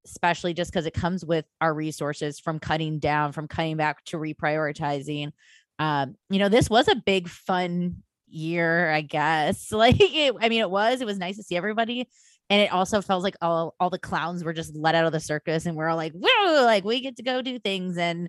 [0.05, 4.17] especially just because it comes with our resources from cutting down, from cutting back to
[4.17, 5.33] reprioritizing.
[5.79, 9.71] Um, you know, this was a big fun year, I guess.
[9.83, 11.01] Like, it, I mean, it was.
[11.01, 12.09] It was nice to see everybody,
[12.53, 15.21] and it also felt like all all the clowns were just let out of the
[15.21, 18.29] circus, and we're all like, whoa, like we get to go do things, and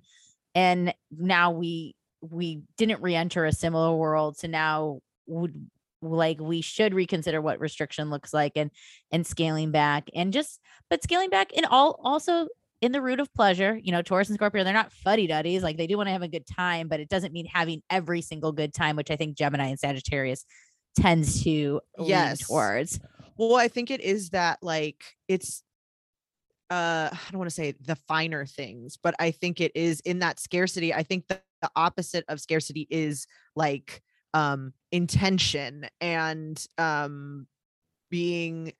[0.55, 5.69] and now we we didn't re-enter a similar world, so now would
[6.01, 8.71] like we should reconsider what restriction looks like and
[9.11, 10.59] and scaling back and just
[10.89, 12.47] but scaling back and all also
[12.81, 15.87] in the root of pleasure you know taurus and scorpio they're not fuddy-duddies like they
[15.87, 18.73] do want to have a good time but it doesn't mean having every single good
[18.73, 20.43] time which i think gemini and sagittarius
[20.99, 22.45] tends to lean Yes.
[22.47, 22.99] towards
[23.37, 25.63] Well, I think it is that like it's
[26.69, 30.19] uh I don't want to say the finer things, but I think it is in
[30.19, 30.93] that scarcity.
[30.93, 34.01] I think that the opposite of scarcity is like
[34.33, 37.47] um intention and um
[38.09, 38.73] being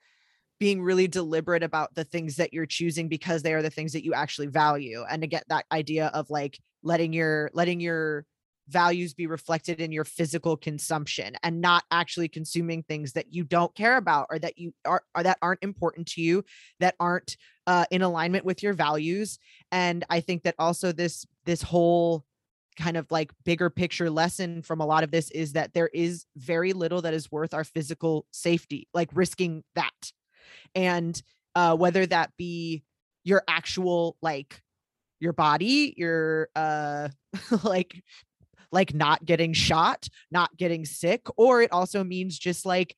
[0.60, 4.06] being really deliberate about the things that you're choosing because they are the things that
[4.06, 8.26] you actually value and to get that idea of like letting your letting your
[8.68, 13.76] values be reflected in your physical consumption and not actually consuming things that you don't
[13.76, 16.44] care about or that you are or that aren't important to you
[16.80, 17.36] that aren't
[17.68, 19.40] uh, in alignment with your values.
[19.72, 22.26] And i think that also this this whole
[22.78, 26.26] kind of like bigger picture lesson from a lot of this is that there is
[26.36, 30.12] very little that is worth our physical safety like risking that.
[30.76, 31.22] And
[31.56, 32.84] uh whether that be
[33.24, 34.62] your actual like
[35.20, 37.10] your body your uh
[37.64, 38.04] like
[38.74, 42.96] like not getting shot not getting sick or it also means just like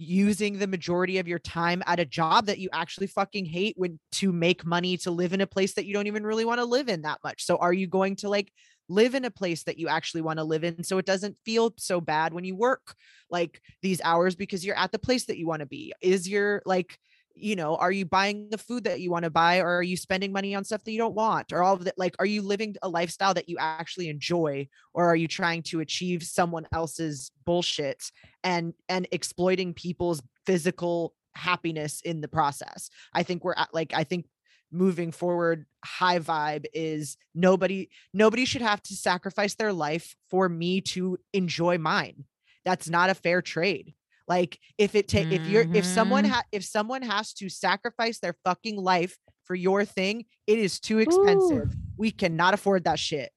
[0.00, 3.98] using the majority of your time at a job that you actually fucking hate when
[4.10, 6.64] to make money to live in a place that you don't even really want to
[6.64, 7.44] live in that much.
[7.44, 8.50] So are you going to like
[8.88, 11.74] live in a place that you actually want to live in so it doesn't feel
[11.76, 12.94] so bad when you work
[13.30, 15.92] like these hours because you're at the place that you want to be?
[16.00, 16.98] Is your like
[17.42, 19.96] you know are you buying the food that you want to buy or are you
[19.96, 22.42] spending money on stuff that you don't want or all of that like are you
[22.42, 27.30] living a lifestyle that you actually enjoy or are you trying to achieve someone else's
[27.44, 28.10] bullshit
[28.44, 32.90] and and exploiting people's physical happiness in the process?
[33.14, 34.26] I think we're at like i think
[34.72, 40.80] moving forward high vibe is nobody nobody should have to sacrifice their life for me
[40.80, 42.24] to enjoy mine.
[42.64, 43.94] That's not a fair trade
[44.30, 46.28] like if it ta- if you're if someone Mhm.
[46.30, 51.00] ha- if someone has to sacrifice their fucking life for your thing it is too
[51.00, 53.30] expensive we cannot afford that shit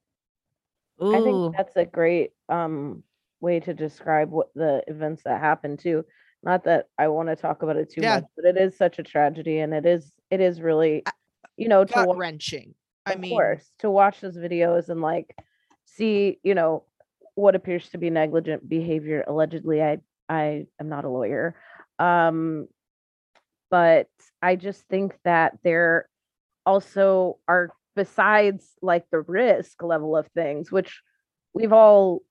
[1.02, 1.16] Ooh.
[1.16, 3.04] I think that's a great um
[3.42, 6.06] way to describe what the events that happened too.
[6.44, 8.16] Not that I want to talk about it too Yeah.
[8.20, 11.04] much, but it is such a tragedy and it is it is really
[11.58, 12.74] you know to gut wa- wrenching
[13.06, 15.36] i of mean course to watch those videos and like
[15.86, 16.86] see you know
[17.36, 19.98] what appears to be negligent behavior allegedly i
[20.34, 21.56] i am not a lawyer
[22.00, 22.68] um
[23.70, 24.08] but
[24.42, 26.08] i just think that there
[26.66, 31.02] also are besides like the risk level of things which
[31.54, 32.22] we've all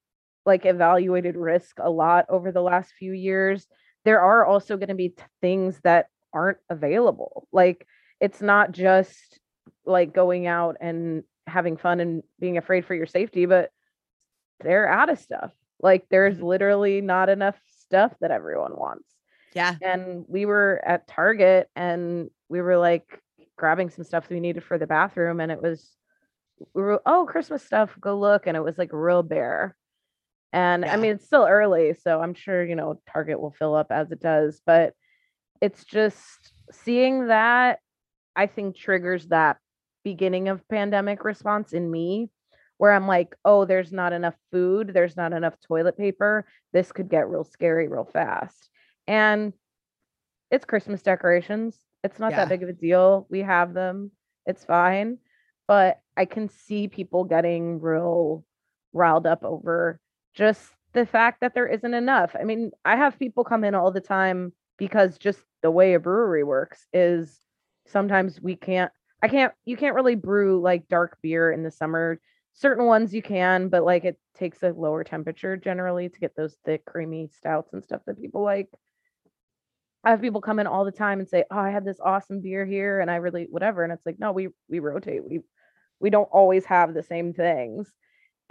[0.44, 3.66] like evaluated risk a lot over the last few years
[4.04, 7.86] there are also going to be t- things that aren't available like
[8.20, 9.38] it's not just
[9.84, 13.70] like going out and having fun and being afraid for your safety, but
[14.60, 15.52] they're out of stuff.
[15.80, 16.44] Like there's Mhm.
[16.44, 17.60] literally not enough
[17.92, 19.06] stuff that everyone wants.
[19.54, 23.20] yeah And we were at Target and we were like
[23.58, 25.94] grabbing some stuff we needed for the bathroom and it was
[26.74, 29.76] we were oh Christmas stuff, go look and it was like real bare.
[30.54, 30.94] And Yeah.
[30.94, 34.10] I mean it's still early, so I'm sure, you know, Target will fill up as
[34.10, 34.94] it does, but
[35.60, 37.78] it's just seeing that
[38.34, 39.58] I think triggers that
[40.02, 42.30] beginning of pandemic response in me
[42.82, 46.44] where I'm like, oh, there's not enough food, there's not enough toilet paper.
[46.72, 48.70] This could get real scary real fast.
[49.06, 49.52] And
[50.50, 51.78] it's Christmas decorations.
[52.02, 52.38] It's not Yeah.
[52.38, 53.28] that big of a deal.
[53.30, 54.10] We have them.
[54.46, 55.18] It's fine.
[55.68, 58.44] But I can see people getting real
[58.92, 60.00] riled up over
[60.34, 62.34] just the fact that there isn't enough.
[62.34, 66.00] I mean, I have people come in all the time because just the way a
[66.00, 67.38] brewery works is
[67.86, 68.90] sometimes we can't
[69.22, 72.18] I can't you can't really brew like dark beer in the summer.
[72.54, 76.56] Certain ones you can, but like it takes a lower temperature generally to get those
[76.64, 78.68] thick creamy stouts and stuff that people like.
[80.04, 82.40] I have people come in all the time and say, "Oh, I had this awesome
[82.40, 85.24] beer here and I really whatever." And it's like, "No, we we rotate.
[85.28, 85.40] We
[86.00, 87.92] we don't always have the same things."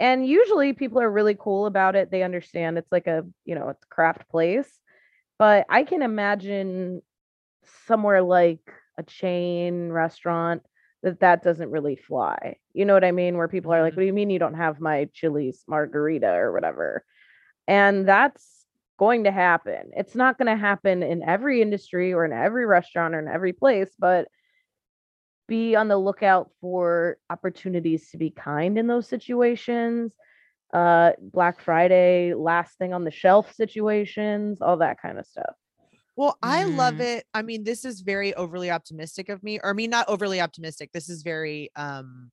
[0.00, 2.10] And usually people are really cool about it.
[2.10, 4.80] They understand it's like a, you know, it's craft place.
[5.38, 7.02] But I can imagine
[7.86, 10.62] somewhere like a chain restaurant
[11.02, 12.56] that that doesn't really fly.
[12.74, 13.36] You know what I mean?
[13.36, 13.96] Where people are like, Mhm.
[13.96, 17.04] "What do you mean you don't have my Chili's margarita or whatever?"
[17.68, 18.66] And that's
[18.98, 19.90] going to happen.
[19.96, 23.52] It's not going to happen in every industry or in every restaurant or in every
[23.52, 24.28] place, but
[25.48, 30.12] be on the lookout for opportunities to be kind in those situations.
[30.72, 35.54] Uh Black Friday, last thing on the shelf situations, all that kind of stuff.
[36.16, 37.06] Well, I love Mhm.
[37.06, 37.26] it.
[37.34, 40.90] I mean, this is very overly optimistic of me, or I mean, not overly optimistic.
[40.92, 42.30] This is very, um,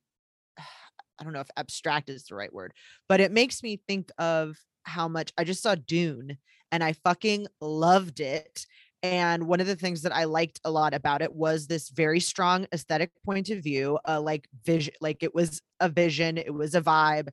[0.60, 2.74] I don't know if abstract is the right word,
[3.10, 6.38] but it makes me think of how much I just saw Dune
[6.72, 8.66] and I fucking loved it.
[9.04, 12.20] And one of the things that I liked a lot about it was this very
[12.20, 16.76] strong aesthetic point of view, uh, like vision, like it was a vision, it was
[16.76, 17.30] a vibe,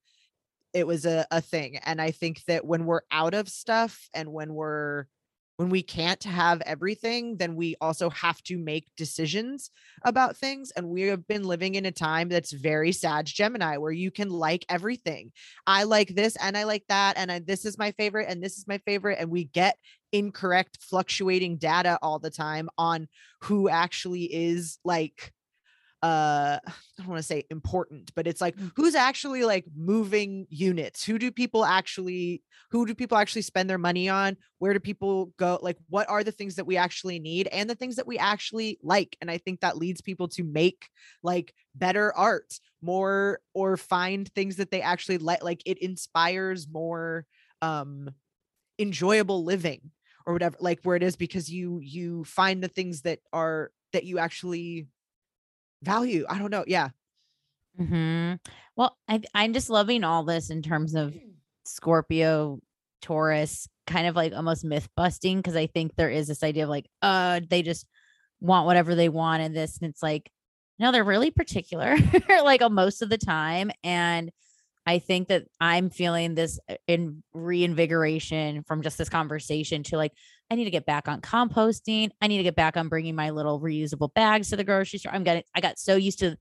[0.73, 1.79] it was a, a thing.
[1.79, 5.07] And I think that when we're out of stuff and when we're
[5.57, 9.71] when we can't have everything, then we also have to make decisions
[10.05, 10.71] about things.
[10.77, 14.29] And we have been living in a time that's very Sag Gemini, where you can
[14.29, 15.33] like everything.
[15.67, 17.17] I like this and I like that.
[17.17, 19.19] And I, this is my favorite and this is my favorite.
[19.19, 19.79] And we get
[20.13, 23.09] incorrect, fluctuating data all the time on
[23.43, 25.33] who actually is like
[26.07, 31.05] uh i don't want to say important but it's like who's actually like moving units?
[31.05, 34.37] Who do people actually who do people actually spend their money on?
[34.59, 35.59] Where do people go?
[35.63, 38.79] Like what are the things that we actually need and the things that we actually
[38.83, 39.17] like?
[39.21, 40.89] And i think that leads people to make
[41.23, 47.27] like better art more or find things that they actually like like it inspires more
[47.63, 48.11] um
[48.79, 49.81] enjoyable living
[50.27, 54.05] or whatever like where it is because you you find the things that are that
[54.05, 54.87] you actually
[55.87, 56.91] value i don't know yeah.
[57.79, 58.35] Hmm
[58.77, 61.15] Well, I, I'm just loving all this in terms of
[61.65, 62.61] Scorpio,
[63.03, 66.71] Taurus, kind of like almost myth busting because I think there is this idea of
[66.71, 67.87] like, uh, they just
[68.41, 70.31] want whatever they want in this, and it's like,
[70.79, 71.97] no, they're really particular,
[72.29, 74.31] like most of the time, and
[74.87, 80.13] I think that I'm feeling this uh, in reinvigoration from just this conversation to like,
[80.51, 82.11] I need to get back on composting.
[82.21, 85.13] I need to get back on bringing my little reusable bags to the grocery store.
[85.13, 86.37] I'm getting, I got so used to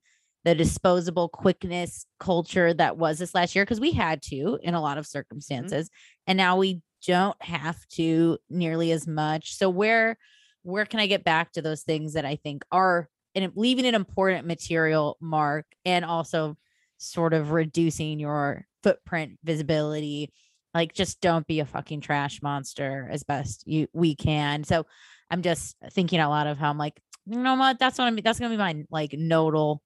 [0.46, 4.82] the disposable quickness culture that was this last year because we had to in a
[4.82, 5.18] lot of mm-hmm.
[5.18, 5.90] circumstances
[6.28, 10.18] and now we don't have to nearly as much so where
[10.62, 13.96] where can i get back to those things that i think are and leaving an
[13.96, 16.56] important material mark and also
[16.98, 20.32] sort of reducing your footprint visibility
[20.76, 24.86] like just don't be a fucking trash monster as best you we can so
[25.32, 28.16] i'm just thinking a lot of how i'm like you know what that's what i'm
[28.18, 29.82] that's gonna be my like nodal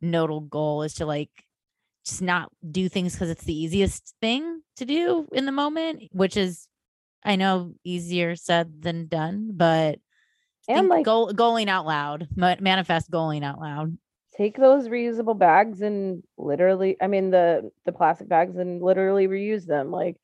[0.00, 1.30] nodal goal is to like
[2.04, 6.36] just not do things because it's the easiest thing to do in the moment, which
[6.36, 6.66] is
[7.22, 9.98] I know easier said than done, but
[10.66, 13.98] And, like- goal, goaling out loud, ma- manifest goaling out loud.
[14.34, 19.66] Take those reusable bags and literally, I mean the the plastic bags and literally reuse
[19.66, 19.90] them.
[19.90, 20.16] Like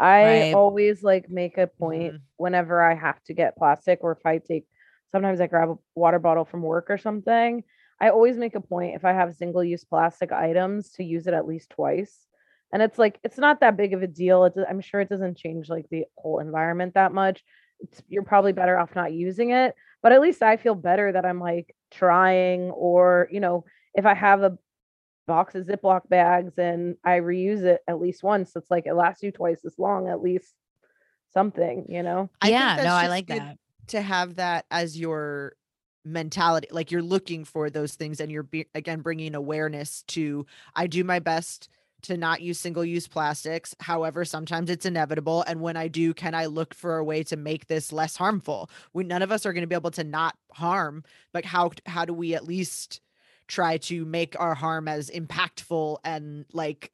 [0.00, 0.50] I Right.
[0.52, 2.22] always like make a point Mhm.
[2.38, 4.66] whenever I have to get plastic or if I take
[5.12, 7.64] sometimes I grab a water bottle from work or something.
[8.00, 11.34] I always make a point if I have single use plastic items to use it
[11.34, 12.26] at least twice.
[12.72, 14.44] And it's like it's not that big of a deal.
[14.44, 17.44] It's I'm sure it doesn't change like the whole environment that much.
[17.80, 21.24] It's, you're probably better off not using it, but at least I feel better that
[21.26, 24.56] I'm like trying or, you know, if I have a
[25.30, 29.22] box of Ziploc bags and I reuse it at least once, it's like it lasts
[29.22, 30.52] you twice as long, at least
[31.32, 32.28] something, you know?
[32.42, 33.56] I yeah, no, I like that.
[33.88, 35.54] to have that as your
[36.04, 40.86] mentality like you're looking for those things and you're be- again bringing awareness to i
[40.86, 41.68] do my best
[42.00, 46.34] to not use single use plastics however sometimes it's inevitable and when i do can
[46.34, 49.52] i look for a way to make this less harmful we none of us are
[49.52, 51.04] going to be able to not harm
[51.34, 53.02] but how how do we at least
[53.50, 56.92] try to make our harm as impactful and like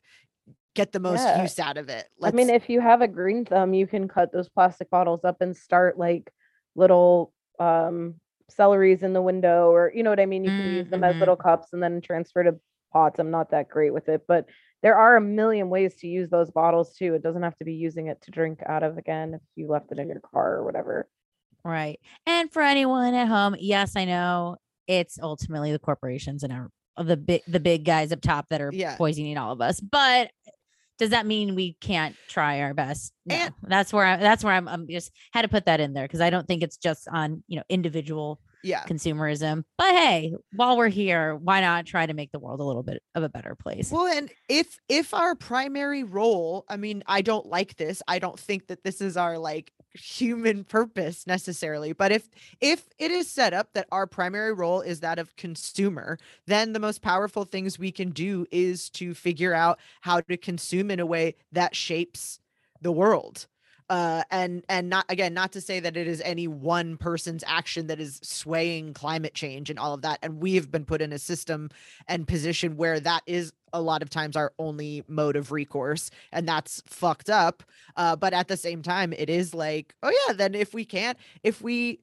[0.74, 1.42] get the most Yeah.
[1.42, 2.08] use out of it.
[2.22, 5.40] I mean, if you have a green thumb, you can cut those plastic bottles up
[5.40, 6.32] and start like
[6.74, 8.14] little um
[8.50, 10.44] celeries in the window, or you know what I mean.
[10.44, 11.20] You can use them as Mhm.
[11.20, 12.58] little cups and then transfer to
[12.92, 13.18] pots.
[13.18, 14.46] I'm not that great with it, but
[14.82, 17.14] there are a million ways to use those bottles too.
[17.14, 19.92] It doesn't have to be using it to drink out of again if you left
[19.92, 21.08] it in your car or whatever.
[21.64, 21.98] Right.
[22.26, 24.56] And for anyone at home, yes, I know
[24.86, 26.70] it's ultimately the corporations and our
[27.02, 28.96] the big the big guys up top that are Yeah.
[28.96, 29.80] poisoning all of us.
[29.80, 30.30] But
[30.98, 33.12] does that mean we can't try our best?
[33.26, 33.34] No.
[33.36, 36.04] And- that's where I that's where I'm, I'm just had to put that in there
[36.04, 38.84] because I don't think it's just on you know individual yeah.
[38.84, 39.64] consumerism.
[39.78, 43.02] But hey, while we're here, why not try to make the world a little bit
[43.14, 43.90] of a better place?
[43.90, 48.02] Well, and if if our primary role, I mean, I don't like this.
[48.08, 51.92] I don't think that this is our like human purpose necessarily.
[51.92, 52.28] But if
[52.60, 56.80] if it is set up that our primary role is that of consumer, then the
[56.80, 61.06] most powerful things we can do is to figure out how to consume in a
[61.06, 62.40] way that shapes
[62.80, 63.46] the world.
[63.88, 67.86] Uh, and and not again not to say that it is any one person's action
[67.86, 71.12] that is swaying climate change and all of that and we have been put in
[71.12, 71.70] a system
[72.08, 76.48] and position where that is a lot of times our only mode of recourse and
[76.48, 77.62] that's fucked up.
[77.96, 81.16] Uh, but at the same time it is like oh yeah then if we can't
[81.44, 82.00] if we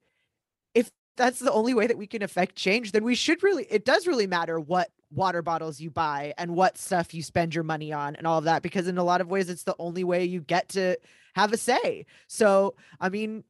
[0.73, 3.83] if that's the only way that we can affect change then we should really it
[3.83, 7.93] does really matter what water bottles you buy and what stuff you spend your money
[7.93, 10.23] on and all of that because in a lot of ways it's the only way
[10.25, 10.97] you get to
[11.35, 12.05] have a say.
[12.27, 13.43] So i mean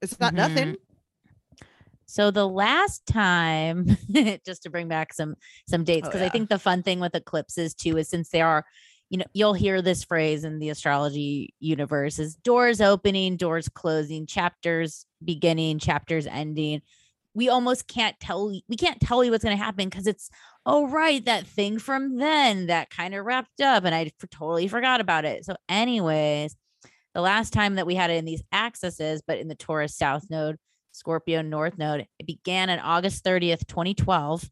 [0.00, 0.54] it's not mm-hmm.
[0.54, 0.76] nothing.
[2.06, 3.96] So the last time,
[4.46, 5.36] just to bring back some
[5.68, 8.40] some dates, Oh, because I think the fun thing with eclipses too is since they
[8.40, 8.64] are,
[9.10, 14.26] you know, you'll hear this phrase in the astrology universe is doors opening, doors closing,
[14.26, 16.80] chapters beginning, chapters ending.
[17.38, 20.28] We almost can't tell we can't tell you what's going to happen because it's
[20.66, 25.00] oh right that thing from then that kind of wrapped up and I totally forgot
[25.00, 25.44] about it.
[25.44, 26.56] So, anyways,
[27.14, 30.24] the last time that we had it in these axes but in the Taurus South
[30.28, 30.56] Node.
[30.98, 32.06] Scorpio North Node.
[32.18, 34.48] It began on August 30th, 2012,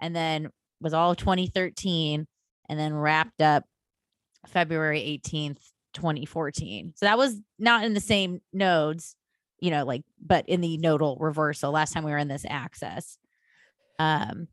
[0.00, 0.50] and then
[0.80, 2.26] was all of 2013,
[2.68, 3.64] and then wrapped up
[4.46, 5.62] February 18th,
[5.94, 6.94] 2014.
[6.96, 9.16] So that was not in the same nodes,
[9.60, 13.18] you know, like, but in the nodal reversal last time we were in this axis.
[13.98, 14.48] Um,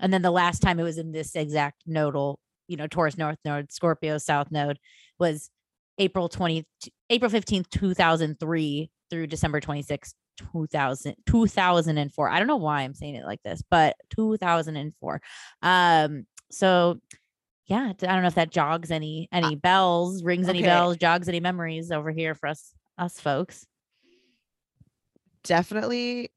[0.00, 2.38] and then the last time it was in this exact nodal,
[2.68, 4.78] you know, Taurus North Node, Scorpio South Node
[5.18, 5.50] was
[5.98, 6.66] April 20,
[7.10, 10.14] April 15th, 2003 through December 26th,
[10.52, 15.20] 2000 2004 i don't know why i'm saying it like this but 2004
[15.62, 16.98] um so
[17.66, 21.40] yeah I don't know if that jogs any any bells rings any bells jogs any
[21.40, 23.66] memories over here for us us folks
[25.44, 26.30] definitely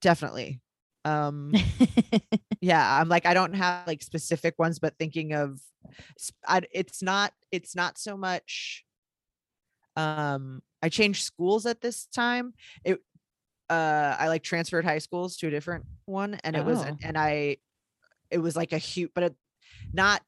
[0.00, 0.60] definitely
[1.04, 1.52] um
[2.60, 5.60] yeah i'm like i don't have like specific ones but thinking of
[6.46, 8.84] I, it's not it's not so much
[9.96, 12.54] um i changed schools at this time
[12.84, 12.98] it
[13.70, 16.96] uh i like transferred high schools to a different one and it was Oh.
[17.02, 17.56] and i
[18.30, 19.34] it was like a huge but it,
[19.92, 20.22] not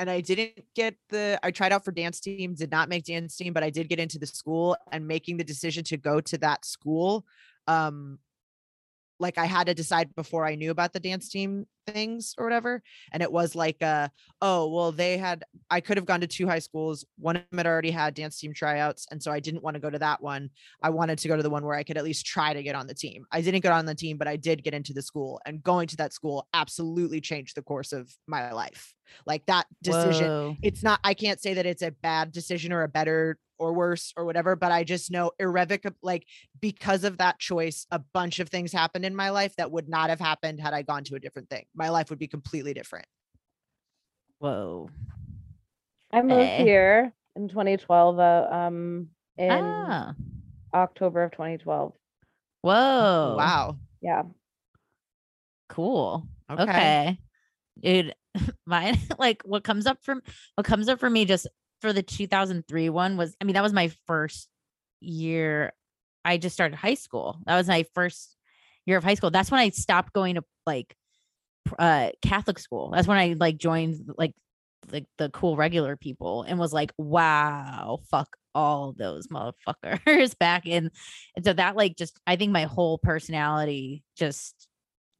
[0.00, 3.36] and I didn't get the I tried out for dance team, did not make dance
[3.36, 6.38] team, but I did get into the school and making the decision to go to
[6.38, 7.26] that school.
[7.66, 8.18] Um
[9.20, 12.82] like I had to decide before I knew about the dance team things or whatever.
[13.12, 14.08] And it was like uh
[14.40, 17.04] oh well they had I could have gone to two high schools.
[17.18, 19.06] One of them had already had dance team tryouts.
[19.10, 20.50] And so I didn't want to go to that one.
[20.82, 22.74] I wanted to go to the one where I could at least try to get
[22.74, 23.24] on the team.
[23.30, 25.40] I didn't get on the team, but I did get into the school.
[25.44, 28.94] And going to that school absolutely changed the course of my life.
[29.26, 30.56] Like that decision Whoa.
[30.62, 34.12] it's not i can't say that it's a bad decision or a better or worse
[34.16, 36.26] or whatever but i just know irrevocable like
[36.60, 40.08] because of that choice a bunch of things happened in my life that would not
[40.10, 43.06] have happened had i gone to a different thing my life would be completely different
[44.38, 44.88] whoa
[46.12, 46.64] I moved Eh.
[46.64, 48.18] here in 2012.
[48.18, 49.08] Uh, um,
[49.38, 50.14] in ah
[50.74, 51.92] October of 2012.
[52.62, 54.22] whoa wow Yeah.
[55.68, 57.18] cool okay, okay,
[57.80, 58.14] dude
[58.66, 60.20] mine like what comes up from
[60.56, 61.46] what comes up for me just
[61.80, 64.48] for the 2003 one was i mean that was my first
[65.00, 65.72] year
[66.24, 67.38] i just started high school.
[67.46, 68.36] That was my first
[68.86, 69.30] year of high school.
[69.30, 70.94] That's when i stopped going to like
[71.78, 72.90] uh catholic school.
[72.90, 74.32] That's when i like joined like
[74.92, 80.90] like the cool regular people and was like wow fuck all those motherfuckers back in
[81.36, 84.68] and so that like just i think my whole personality just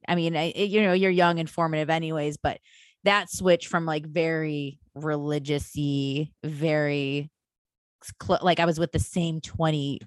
[0.07, 2.59] I mean, I, you know, you're young and formative anyways, but
[3.03, 7.29] that switch from like very religious-y, very
[8.21, 9.99] cl- like I was with the same 20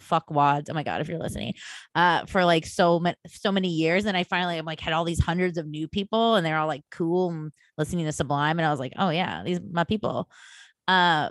[0.00, 0.66] fuckwads.
[0.68, 1.54] Oh my god, if you're listening,
[1.94, 5.04] uh, for like so many so many years, and I finally I'm like had all
[5.04, 8.66] these hundreds of new people, and they're all like cool and listening to Sublime, and
[8.66, 10.28] I was like, oh yeah, these my people.
[10.88, 11.30] Uh,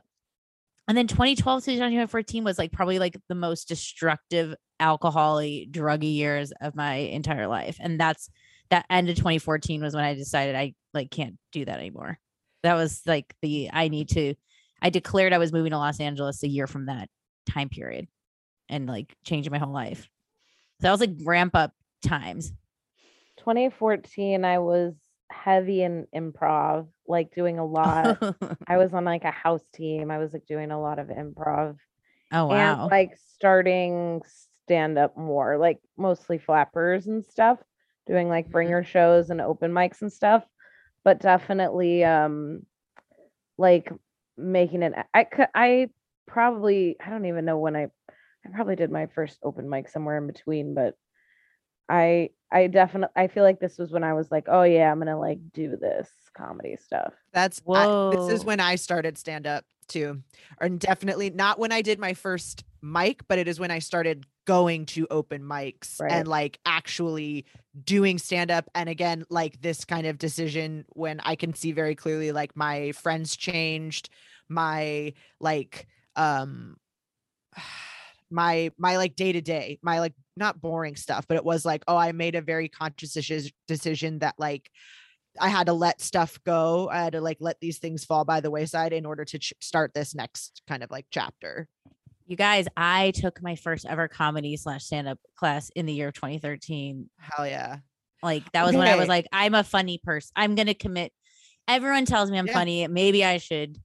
[0.87, 6.51] and then 2012 to 2014 was like probably like the most destructive alcohol-y druggy years
[6.59, 8.29] of my entire life and that's
[8.71, 12.19] that end of 2014 was when i decided i like can't do that anymore.
[12.63, 14.35] That was like the i need to
[14.81, 17.09] i declared i was moving to los angeles a year from that
[17.49, 18.07] time period
[18.69, 20.09] and like changing my whole life.
[20.79, 22.53] So that was like ramp up times.
[23.37, 24.95] 2014, I was
[25.31, 28.17] heavy in improv, like doing a lot.
[28.67, 30.09] I was on like a house team.
[30.09, 31.77] I was like doing a lot of improv
[32.31, 32.83] oh wow.
[32.83, 34.21] and like starting
[34.65, 37.59] stand up more, like mostly flappers and stuff,
[38.07, 38.51] doing like Mhm.
[38.51, 40.43] bringer shows and open mics and stuff.
[41.03, 42.65] But definitely um
[43.57, 43.91] like
[44.37, 45.89] making it I could I
[46.27, 47.83] probably I don't even know when I
[48.45, 50.95] I probably did my first open mic somewhere in between, but
[51.89, 54.99] I I definitely I feel like this was when I was like, oh yeah, I'm
[54.99, 57.13] gonna like do this comedy stuff.
[57.33, 60.23] That's I, this is when I started stand up too.
[60.59, 64.25] And definitely not when I did my first mic, but it is when I started
[64.45, 66.11] going to open mics Right.
[66.11, 67.45] and like actually
[67.83, 71.95] doing stand up and again like this kind of decision when I can see very
[71.95, 74.09] clearly like my friends changed,
[74.49, 76.77] my like um
[78.31, 81.83] my my like day to day, my like not boring stuff, but it was like,
[81.87, 83.17] oh, I made a very conscious
[83.67, 84.71] decision that like
[85.39, 86.89] I had to let stuff go.
[86.89, 89.53] I had to like let these things fall by the wayside in order to ch-
[89.61, 91.67] start this next kind of like chapter.
[92.31, 96.13] You guys i took my first ever comedy slash stand-up class in the year of
[96.15, 97.77] 2013 Hell yeah.
[98.23, 100.31] Like that was when I was like, I'm a funny person.
[100.35, 101.11] I'm gonna commit.
[101.67, 102.53] Everyone tells me I'm Yeah.
[102.53, 102.87] funny.
[102.87, 103.77] Maybe I should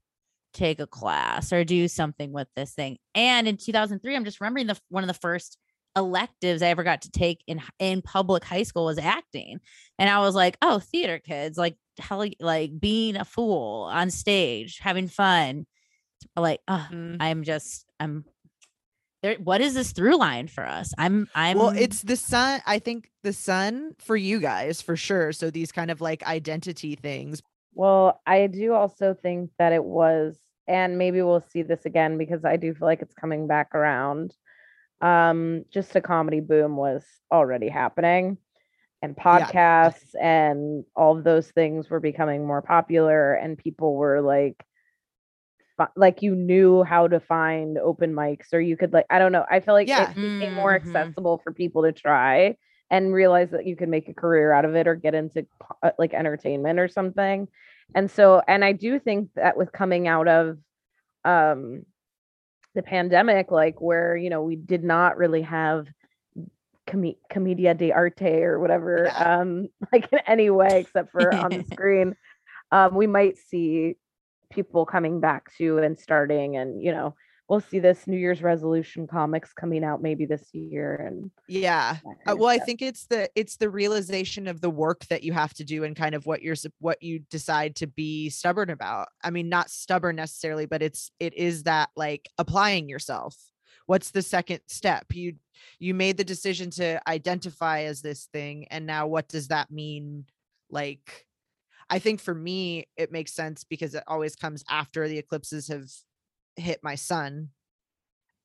[0.53, 2.99] take a class or do something with this thing.
[3.15, 5.57] And in 2003, I'm just remembering the one of the first
[5.97, 9.59] electives I ever got to take in in public high school was acting.
[9.99, 14.81] And I was like, oh, theater kids, like hell, like being a fool on stage,
[14.81, 15.67] having fun.
[16.37, 17.17] Like, oh, Mm.
[17.21, 18.27] I'm just, I'm
[19.27, 19.37] there.
[19.39, 20.93] What is this through line for us?
[20.99, 21.59] I'm, I'm.
[21.59, 22.61] well, it's the sun.
[22.67, 25.33] I think the sun for you guys for sure.
[25.33, 27.43] So these kind of like identity things.
[27.75, 32.45] Well, I do also think that it was, and maybe we'll see this again because
[32.45, 34.33] I do feel like it's coming back around.
[35.03, 38.39] Um, just a comedy boom was already happening,
[39.03, 39.23] and Yeah.
[39.25, 44.67] podcasts and all of those things were becoming more popular, and people were like, fi-
[45.97, 49.45] like you knew how to find open mics, or you could like, I don't know.
[49.51, 50.11] I feel like Yeah.
[50.11, 50.77] it became more Mhm.
[50.87, 52.57] accessible for people to try
[52.91, 55.47] and realize that you could make a career out of it or get into
[55.83, 57.49] uh, like entertainment or something
[57.95, 60.57] and so and i do think that with coming out of
[61.25, 61.85] um
[62.75, 65.89] the pandemic like where you know we did not really have
[66.87, 69.41] com- commedia dell'arte or whatever Yeah.
[69.41, 72.15] um like in any way except for on the screen
[72.71, 73.97] um we might see
[74.51, 77.15] people coming back to and starting and you know
[77.49, 81.99] we'll see this new year's resolution comics coming out maybe this year and Yeah.
[82.27, 85.55] Uh, well, I think it's the it's the realization of the work that you have
[85.55, 89.09] to do and kind of what you're what you decide to be stubborn about.
[89.23, 93.37] I mean, not stubborn necessarily, but it's it is that like applying yourself.
[93.87, 95.07] What's the second step?
[95.13, 95.35] You
[95.79, 100.27] you made the decision to identify as this thing and now what does that mean
[100.71, 101.26] like
[101.89, 105.89] I think for me it makes sense because it always comes after the eclipses have
[106.57, 107.51] hit my sun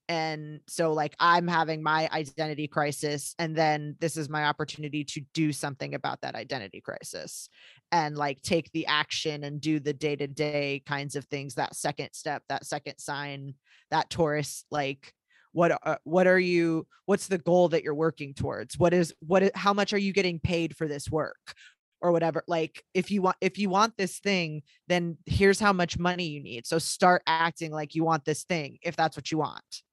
[0.10, 5.22] and so like i'm having my identity crisis and then this is my opportunity to
[5.34, 7.48] do something about that identity crisis
[7.94, 12.44] and like take the action and do the day-to-day kinds of things that second step
[12.50, 13.54] that second sign
[13.90, 15.14] that taurus like
[15.54, 18.78] what are, what are you what's the goal that you're working towards?
[18.80, 21.54] What is what is, how much are you getting paid for this work
[22.02, 25.98] or whatever like if you want if you want this thing then here's how much
[25.98, 29.38] money you need so start acting like you want this thing if that's what you
[29.38, 29.84] want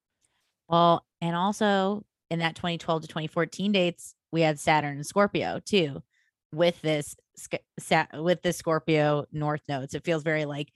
[0.69, 6.03] Well, and also in that 2012 to 2014 dates, we had Saturn and Scorpio too,
[6.53, 7.15] with this
[8.13, 9.93] with the Scorpio North nodes.
[9.93, 10.71] It feels very like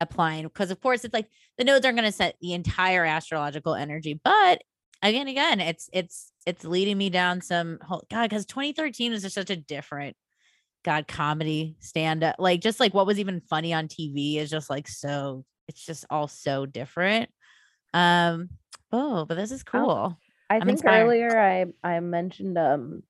[0.00, 3.74] applying because, of course, it's like the nodes aren't going to set the entire astrological
[3.74, 4.62] energy, but
[5.02, 9.34] again, again, it's it's it's leading me down some whole God because 2013 is just
[9.34, 10.16] such a different
[10.84, 12.36] God comedy stand up.
[12.38, 15.44] Like just like what was even funny on TV is just like so.
[15.68, 17.30] It's just all so different.
[17.94, 18.50] Um.
[18.90, 20.18] Oh, but this is I'll- cool.
[20.50, 21.04] I I'm think inspired.
[21.06, 23.02] earlier I I mentioned um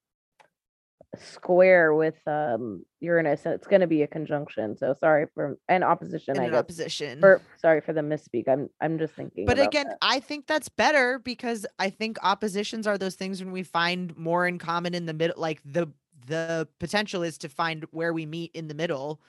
[1.19, 4.77] square with um Uranus, it's going to be a conjunction.
[4.77, 6.37] So sorry for an opposition.
[6.37, 6.59] in I an guess.
[6.61, 7.21] opposition.
[7.21, 8.49] For, sorry for the misspeak.
[8.49, 9.45] I'm I'm just thinking.
[9.45, 9.99] but again, that.
[10.01, 14.47] I think that's better because I think oppositions are those things when we find more
[14.47, 15.35] in common in the middle.
[15.41, 15.89] Like the
[16.27, 19.21] the potential is to find where we meet in the middle,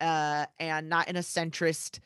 [0.00, 2.00] uh, and not in a centrist,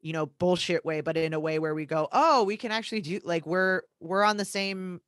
[0.00, 3.00] you know, bullshit way, but in a way where we go, oh, we can actually
[3.00, 5.00] do like we're we're on the same,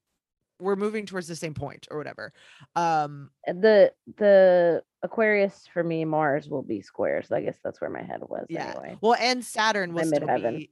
[0.58, 2.32] we're moving towards the same point or whatever.
[2.76, 7.90] Um, the the Aquarius for me, Mars will be squares So I guess that's where
[7.90, 8.70] my head was Yeah.
[8.70, 8.98] anyway.
[9.00, 10.70] Well, and Saturn will still be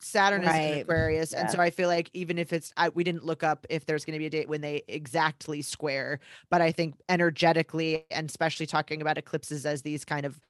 [0.00, 0.72] Saturn is in Right.
[0.72, 3.86] Aquarius, and so I feel like even if it's I, we didn't look up if
[3.86, 6.20] there's going to be a date when they exactly square,
[6.50, 10.40] but I think energetically and especially talking about eclipses as these kind of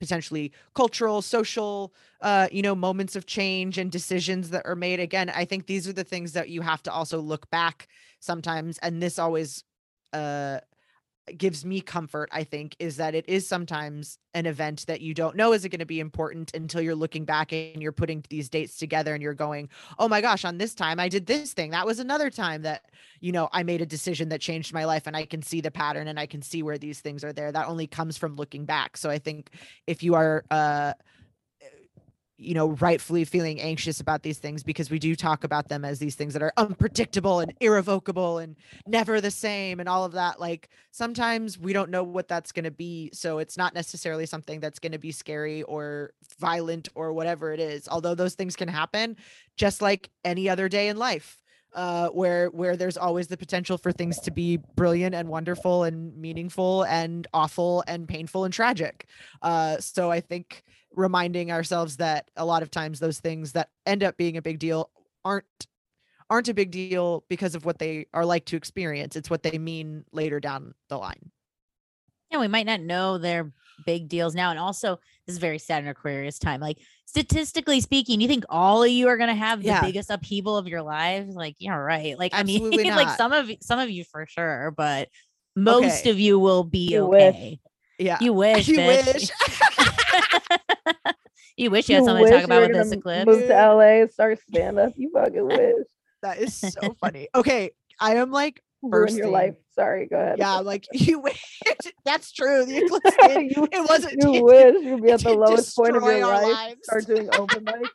[0.00, 5.00] potentially cultural, social, uh, you know, moments of change and decisions that are made.
[5.00, 7.88] Again, I think these are the things that you have to also look back
[8.20, 9.64] sometimes, and this always
[10.12, 10.60] uh
[11.36, 15.34] gives me comfort i think is that it is sometimes an event that you don't
[15.34, 18.48] know is it going to be important until you're looking back and you're putting these
[18.48, 19.68] dates together and you're going
[19.98, 21.70] oh my gosh on this time i did this thing.
[21.70, 22.84] That was another time that
[23.20, 25.70] you know i made a decision that changed my life and i can see the
[25.70, 27.50] pattern and i can see where these things are there.
[27.50, 28.96] That only comes from looking back.
[28.96, 29.50] So i think
[29.86, 30.92] if you are uh
[32.38, 35.98] you know, rightfully feeling anxious about these things because we do talk about them as
[35.98, 38.56] these things that are unpredictable and irrevocable and
[38.86, 40.38] never the same and all of that.
[40.38, 43.10] Like sometimes we don't know what that's going to be.
[43.14, 47.60] So it's not necessarily something that's going to be scary or violent or whatever it
[47.60, 47.88] is.
[47.88, 49.16] Although those things can happen
[49.56, 51.38] just like any other day in life.
[51.74, 56.16] Uh, where where there's always the potential for things to be brilliant and wonderful and
[56.16, 59.06] meaningful and awful and painful and tragic.
[59.42, 60.62] Uh, so I think
[60.96, 64.58] reminding ourselves that a lot of times those things that end up being a big
[64.58, 64.90] deal
[65.24, 65.44] aren't
[66.28, 69.58] aren't a big deal because of what they are like to experience it's what they
[69.58, 71.30] mean later down the line
[72.32, 73.52] Yeah, we might not know their
[73.84, 74.50] big deals now.
[74.50, 76.60] And also, this is very Saturn Aquarius time.
[76.60, 79.80] Like statistically speaking, you think all of you are gonna have the Yeah.
[79.82, 81.36] biggest upheaval of your lives?
[81.36, 82.18] Like, yeah, right.
[82.18, 85.08] Like, I mean, Absolutely like some of some of you for sure, but
[85.54, 86.10] most Okay.
[86.10, 87.34] of you will be You wish.
[87.34, 87.60] okay.
[87.98, 88.66] yeah You wish.
[88.66, 89.14] you bitch.
[89.14, 90.58] wish
[91.56, 93.26] you wish you had something to talk about with this gonna eclipse.
[93.26, 94.92] Move to LA, start stand up.
[94.96, 95.86] You fucking wish.
[96.22, 99.54] that is so funny okay i am like Ruin your life.
[99.74, 100.38] Sorry, go ahead.
[100.38, 101.60] yeah like you wish
[102.04, 105.34] that's true the eclipse did, you, it wasn't you it wish you'd be at the
[105.34, 106.44] lowest point of your life.
[106.44, 106.80] lives.
[106.84, 107.90] Start doing open mic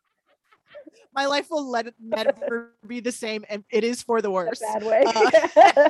[1.13, 4.31] my life will let it never be the same and it is for the in
[4.31, 5.03] a worse bad way.
[5.05, 5.89] Uh,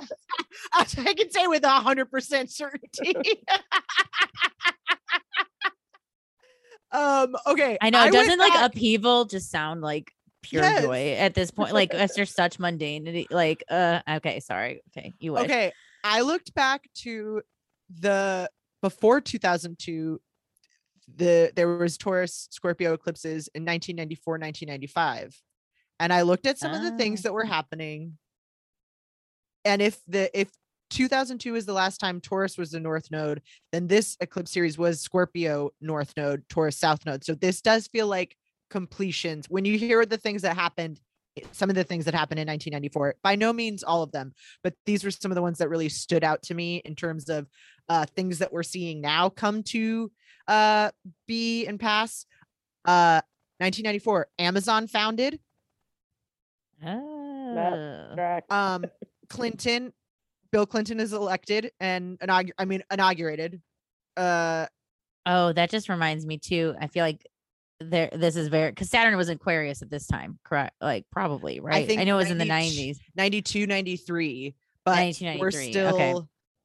[0.74, 3.16] I can say with a hundred percent certainty.
[6.92, 7.36] Um.
[7.48, 7.78] Okay.
[7.82, 8.00] I know.
[8.02, 10.12] went doesn't like back- upheaval just sound like
[10.44, 10.84] pure Yes.
[10.84, 11.74] joy at this point?
[11.74, 13.28] Like after such mundanity.
[13.30, 14.82] Like, uh, okay, sorry.
[14.96, 15.44] Okay, you wish.
[15.44, 15.72] Okay.
[16.04, 17.42] I looked back to
[17.90, 18.50] the
[18.82, 20.20] before 2002.
[21.16, 25.36] The there was Taurus Scorpio eclipses in 1994, 1995,
[26.00, 27.24] and I looked at some of the things Ah.
[27.24, 28.18] that were happening.
[29.66, 30.50] And if the if
[30.92, 35.02] 2002 is the last time Taurus was the north node, then this eclipse series was
[35.02, 37.24] Scorpio north node, Taurus south node.
[37.24, 38.36] So this does feel like
[38.70, 39.48] completions.
[39.50, 41.00] When you hear the things that happened,
[41.54, 44.34] some of the things that happened in 1994, by no means all of them,
[44.64, 47.30] but these were some of the ones that really stood out to me in terms
[47.30, 47.48] of
[47.90, 50.12] uh, things that we're seeing now come to
[50.48, 50.92] uh,
[51.26, 52.26] be and pass.
[52.86, 53.22] Uh,
[53.60, 55.40] 1994, Amazon founded.
[56.86, 58.12] Oh.
[58.16, 58.46] Track.
[58.50, 58.86] Um,
[59.30, 59.94] Clinton,
[60.52, 62.56] Bill Clinton is elected and inaugurated.
[62.58, 63.62] I mean, inaugurated.
[64.18, 64.68] Uh,
[65.26, 66.74] Oh, that just reminds me too.
[66.80, 67.26] I feel like
[67.80, 70.76] there this is very because Saturn was Aquarius at this time, correct?
[70.82, 71.84] Like probably, right?
[71.84, 72.98] I, think I know it was in the 90s.
[73.16, 75.94] 92, 93, but 92, we're still.
[75.94, 76.16] okay.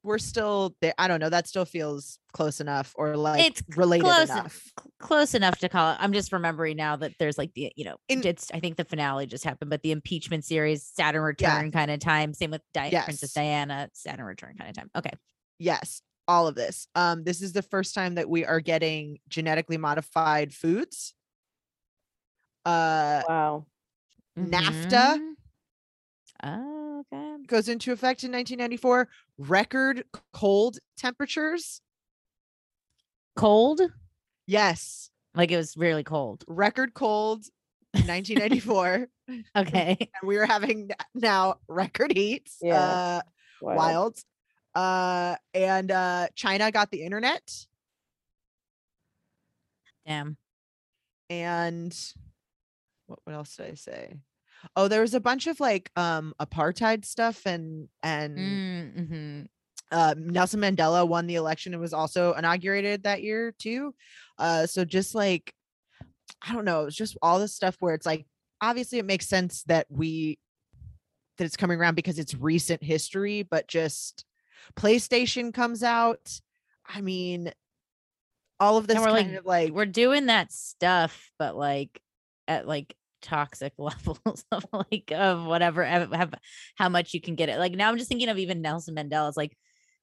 [0.07, 0.93] We're still there.
[0.97, 1.29] I don't know.
[1.29, 4.71] That still feels close enough or like It's related close enough.
[4.79, 5.97] cl- close enough to call it.
[5.99, 8.85] I'm just remembering now that there's like the, you know, In- it's I think the
[8.85, 12.33] finale just happened, but the impeachment series, Saturn return kind of time.
[12.33, 13.33] Same with Di- Princess Yes.
[13.33, 14.89] Diana, Saturn return kind of time.
[14.95, 15.11] Okay.
[15.59, 19.77] yes all of this um this is the first time that we are getting genetically
[19.77, 21.13] modified foods
[22.65, 23.65] uh Wow.
[24.37, 25.17] NAFTA?
[25.17, 25.33] Mhm.
[26.43, 27.35] Oh, okay.
[27.47, 31.81] goes into effect in 1994 record cold temperatures
[33.35, 33.81] Cold?
[34.47, 36.43] yes Like it was really cold.
[36.47, 37.45] record cold
[37.93, 39.07] 1994
[39.55, 39.97] Okay.
[40.21, 42.75] and we are having now record heats Yeah.
[42.75, 43.21] uh
[43.61, 43.77] Wild.
[43.77, 44.17] wild
[44.75, 47.41] uh and uh china got the internet
[50.05, 50.37] Damn.
[51.29, 51.93] and
[53.07, 54.13] what, what else did I say?
[54.75, 59.41] Oh, there was a bunch of like um apartheid stuff and and Mm-hmm.
[59.91, 63.93] uh, Nelson Mandela won the election and was also inaugurated that year too.
[64.37, 65.53] Uh, so just like
[66.47, 68.25] I don't know, it's just all this stuff where it's like
[68.61, 70.39] obviously it makes sense that we
[71.37, 74.25] that it's coming around because it's recent history, but just
[74.75, 76.39] PlayStation comes out.
[76.87, 77.51] I mean,
[78.59, 82.01] all of this And we're kind like- of like we're doing that stuff, but like
[82.47, 86.33] at like toxic levels of like of whatever have,
[86.75, 87.57] how much you can get it.
[87.59, 89.27] Like now I'm just thinking of even Nelson Mandela.
[89.27, 89.57] It's like,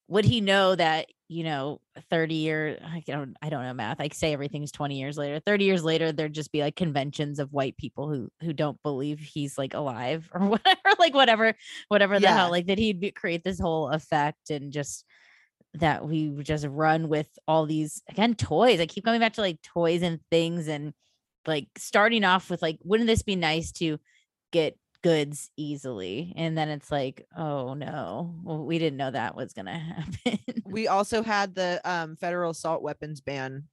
[0.08, 4.00] would he know that, you know, 30 years I don't I don't know math.
[4.00, 5.40] I say everything's 20 years later.
[5.40, 9.20] 30 years later, there'd just be like conventions of white people who who don't believe
[9.20, 11.54] he's like alive or whatever, like whatever,
[11.88, 12.34] whatever the Yeah.
[12.34, 15.04] hell, like that he'd be, create this whole effect and just
[15.74, 18.80] that we would just run with all these again toys.
[18.80, 20.92] I keep coming back to like toys and things and
[21.47, 23.99] like starting off with like, wouldn't this be nice to
[24.53, 26.32] get goods easily?
[26.36, 29.78] And then it's like, oh no, well, we didn't know that was gonna
[30.24, 30.38] happen.
[30.64, 33.64] we also had the um federal assault weapons ban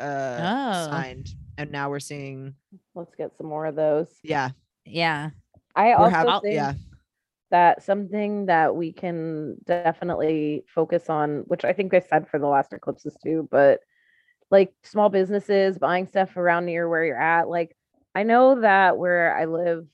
[0.00, 0.38] uh
[0.86, 0.90] Oh.
[0.90, 2.54] signed and now we're seeing
[2.94, 4.08] Let's get some more of those.
[4.22, 4.50] yeah
[4.84, 5.30] yeah.
[5.76, 6.72] I we're also having think yeah
[7.50, 12.48] that something that we can definitely focus on, which I think I said for the
[12.48, 13.80] last eclipses too, but
[14.50, 17.48] like small businesses buying stuff around near where you're at.
[17.48, 17.76] Like
[18.14, 19.86] I know that where I live,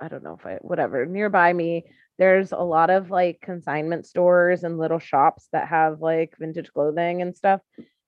[0.00, 1.84] I- don't know if I whatever nearby me,
[2.18, 7.22] there's a lot of like consignment stores and little shops that have like vintage clothing
[7.22, 7.60] and stuff.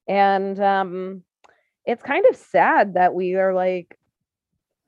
[0.07, 1.25] And um
[1.85, 3.99] it's kind of sad that we are like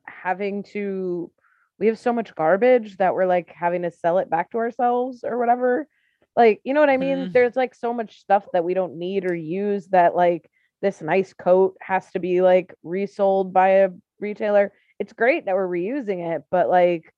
[0.05, 1.31] having to
[1.79, 5.23] we have so much garbage that we're like having to sell it back to ourselves
[5.23, 5.87] or whatever.
[6.35, 7.27] Like, you know what I mean?
[7.27, 7.33] Mhm.
[7.33, 10.49] There's like so much stuff that we don't need or use that like
[10.81, 14.71] this nice coat has to be like resold by a retailer.
[14.99, 17.13] It's great that we're reusing it, but like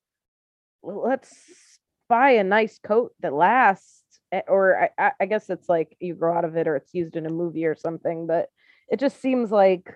[0.81, 6.15] let's buy a nice coat that lasts eh, or I- I guess it's like you
[6.15, 8.49] grow out of it or it's used in a movie or something, but
[8.89, 9.95] it just seems like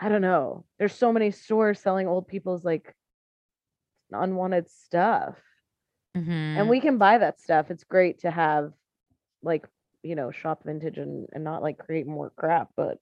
[0.00, 0.64] I don't know.
[0.78, 2.94] There's so many stores selling old people's like
[4.10, 5.38] unwanted stuff.
[6.16, 6.58] Mhm.
[6.58, 7.70] And we can buy that stuff.
[7.70, 8.72] It's great to have
[9.42, 9.66] like,
[10.02, 12.98] you know, shop vintage and, and not like create more crap, but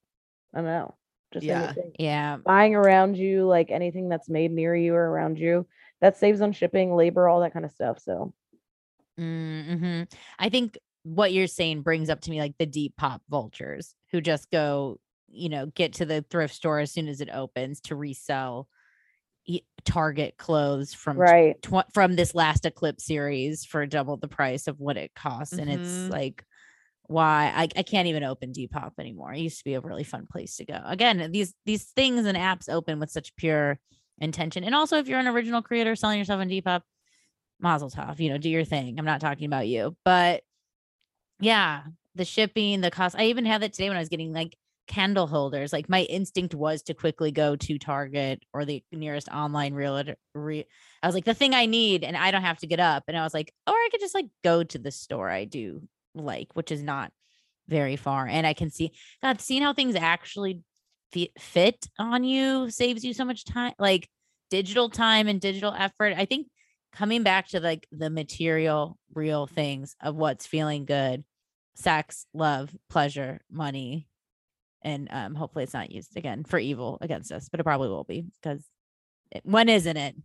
[0.54, 0.96] I don't know.
[1.32, 1.72] Just Yeah.
[1.72, 1.92] anything.
[1.98, 2.36] yeah.
[2.38, 5.66] Buying around you, like anything that's made near you or around you,
[6.00, 8.00] that saves on shipping, labor, all that kind of stuff.
[8.00, 8.32] So
[9.18, 10.02] hmm
[10.38, 14.50] I think what you're saying brings up to me like the Depop vultures who just
[14.50, 14.98] go,
[15.28, 18.68] you know, get to the thrift store as soon as it opens to resell
[19.84, 21.60] Target clothes from right.
[21.62, 25.70] tw- from this last Eclipse series for double the price of what it costs, and
[25.70, 26.10] it's Mhm.
[26.10, 26.44] like.
[27.06, 29.32] Why I, I can't even open Depop anymore.
[29.32, 30.80] It used to be a really fun place to go.
[30.84, 33.80] Again, these these things and apps open with such pure
[34.18, 34.62] intention.
[34.62, 36.82] And also if you're an original creator selling yourself on Depop,
[37.58, 38.96] mazel tov, you know, do your thing.
[38.96, 40.44] I'm not talking about you, but
[41.40, 41.82] yeah,
[42.14, 43.16] the shipping, the cost.
[43.16, 44.56] I even had that today when I was getting like
[44.90, 45.72] candle holders.
[45.72, 50.16] Like my instinct was to quickly go to Target or the nearest online realtor.
[50.34, 50.66] Re-
[51.02, 53.04] I was like, the thing I need, and I don't have to get up.
[53.06, 55.82] And I was like, or I could just like go to the store I do
[56.14, 57.12] like, which is not
[57.68, 58.26] very far.
[58.26, 58.90] And I can see,
[59.22, 60.60] God, seeing how things actually
[61.12, 64.08] fi- fit on you saves you so much time, like
[64.50, 66.14] digital time and digital effort.
[66.16, 66.48] I think
[66.92, 71.24] coming back to like the material, real things of what's feeling good
[71.76, 74.08] sex, love, pleasure, money.
[74.82, 78.04] And um, hopefully it's not used again for evil against us, but it probably will
[78.04, 78.64] be because
[79.30, 80.16] it, when isn't it?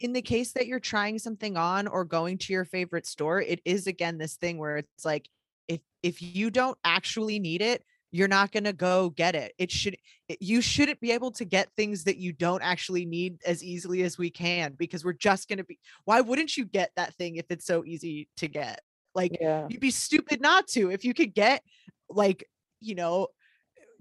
[0.00, 3.60] in the case that you're trying something on or going to your favorite store, it
[3.64, 5.28] is again this thing where it's like
[5.68, 9.52] if if you don't actually need it, you're not going to go get it.
[9.58, 9.96] It should
[10.28, 14.02] it- you shouldn't be able to get things that you don't actually need as easily
[14.02, 17.36] as we can because we're just going to be why wouldn't you get that thing
[17.36, 18.80] if it's so easy to get?
[19.14, 19.66] Like Yeah.
[19.68, 21.62] you'd be stupid not to if you could get
[22.08, 22.44] like,
[22.80, 23.28] you know,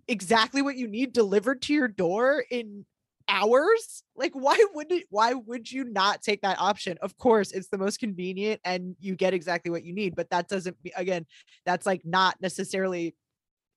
[0.07, 2.85] exactly what you need delivered to your door in
[3.31, 7.67] hours like why would it why would you not take that option of course it's
[7.67, 11.27] the most convenient and you get exactly what you need but that doesn't be again
[11.63, 13.15] that's like not necessarily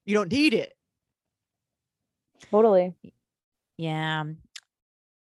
[0.07, 0.73] you don't need it
[2.51, 2.95] Totally.
[3.77, 4.21] Yeah.
[4.21, 4.39] Um,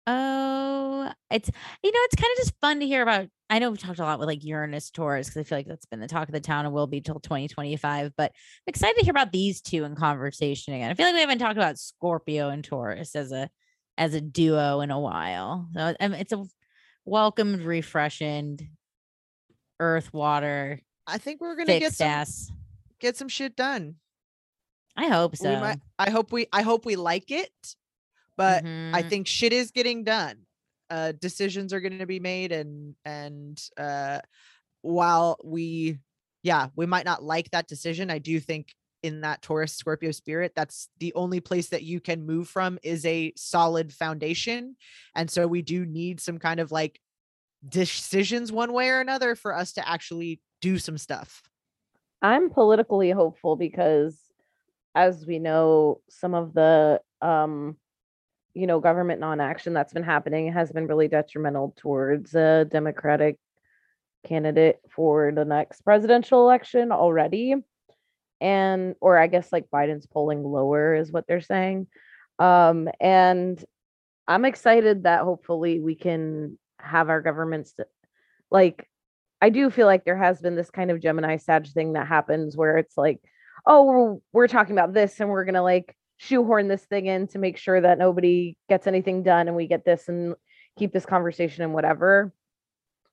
[0.07, 1.49] Oh, it's
[1.83, 3.27] you know, it's kind of just fun to hear about.
[3.49, 5.85] I know we've talked a lot with like Uranus Taurus because I feel like that's
[5.85, 8.13] been the talk of the town and will be till 2025.
[8.17, 10.89] But I'm excited to hear about these two in conversation again.
[10.89, 13.49] I feel like we haven't talked about Scorpio and Taurus as a
[13.97, 15.69] as a duo in a while.
[15.73, 16.43] So um, it's a
[17.05, 18.67] welcomed, refreshened
[19.79, 22.51] earth, water, i think we're gonna get some ass.
[22.99, 23.95] get some shit done
[24.97, 25.53] I hope so.
[25.53, 27.51] we might i hope we i hope we like it
[28.37, 29.09] but i Mhm.
[29.09, 30.45] think shit is getting done
[30.89, 34.19] uh decisions are going to be made and and uh
[34.81, 35.99] while we
[36.43, 40.53] yeah, we might not like that decision, I do think in that Taurus Scorpio spirit,
[40.55, 44.75] that's the only place that you can move from is a solid foundation.
[45.15, 46.99] And so we do need some kind of like
[47.67, 51.43] decisions one way or another for us to actually do some stuff.
[52.21, 54.31] I'm politically hopeful because
[54.95, 57.77] as we know, some of the um
[58.55, 63.37] you know, government non-action that's been happening has been really detrimental towards a democratic
[64.25, 67.55] candidate for the next presidential election already.
[68.41, 71.87] And or I guess like Biden's polling lower is what they're saying.
[72.39, 73.63] Um and
[74.27, 77.85] I'm excited that hopefully we can have our governments to,
[78.49, 78.87] like
[79.41, 82.55] I do feel like there has been this kind of Gemini Sag thing that happens
[82.57, 83.21] where it's like,
[83.67, 87.39] oh, we're, we're talking about this and we're to like shoehorn this thing in to
[87.39, 90.35] make sure that nobody gets anything done and we get this and
[90.77, 92.33] keep this conversation and whatever.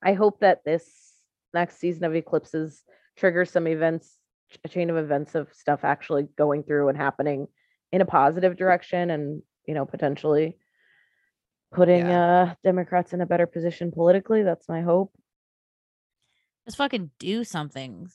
[0.02, 1.12] I hope that this
[1.54, 2.82] next season of eclipses
[3.16, 4.18] triggers some events,
[4.64, 7.46] a chain of events of stuff actually going through and happening
[7.92, 10.56] in a positive direction and, you know, potentially
[11.72, 14.42] putting uh Democrats in a better position politically.
[14.42, 15.12] That's my hope.
[16.66, 18.08] Just fucking do something.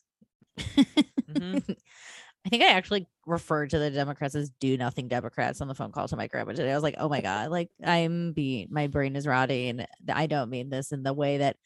[1.29, 1.77] Mhm.
[2.47, 5.91] I think I actually referred to the Democrats as do nothing Democrats on the phone
[5.91, 6.71] call to my grandma today.
[6.71, 9.85] I was like, oh my God, like I'm being, my brain is rotting.
[10.07, 11.57] I don't mean this in the way that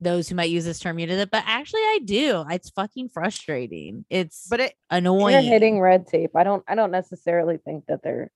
[0.00, 2.44] those who might use this term used it, but actually I do.
[2.50, 4.04] It's fucking frustrating.
[4.10, 5.42] It's But it They're annoying.
[5.42, 6.36] hitting red tape.
[6.36, 8.30] I don't I don't necessarily think that they're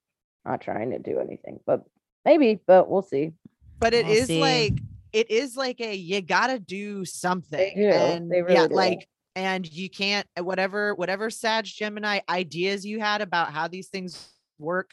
[0.44, 1.84] not trying to do anything, but
[2.24, 3.30] maybe, but we'll see.
[3.78, 4.40] but it We'll is see.
[4.40, 4.80] like
[5.12, 7.88] it is like a you gotta do something do.
[7.88, 8.74] and They yeah do.
[8.74, 13.88] like and you can't uh, whatever whatever sag gemini ideas you had about how these
[13.88, 14.28] things
[14.58, 14.90] work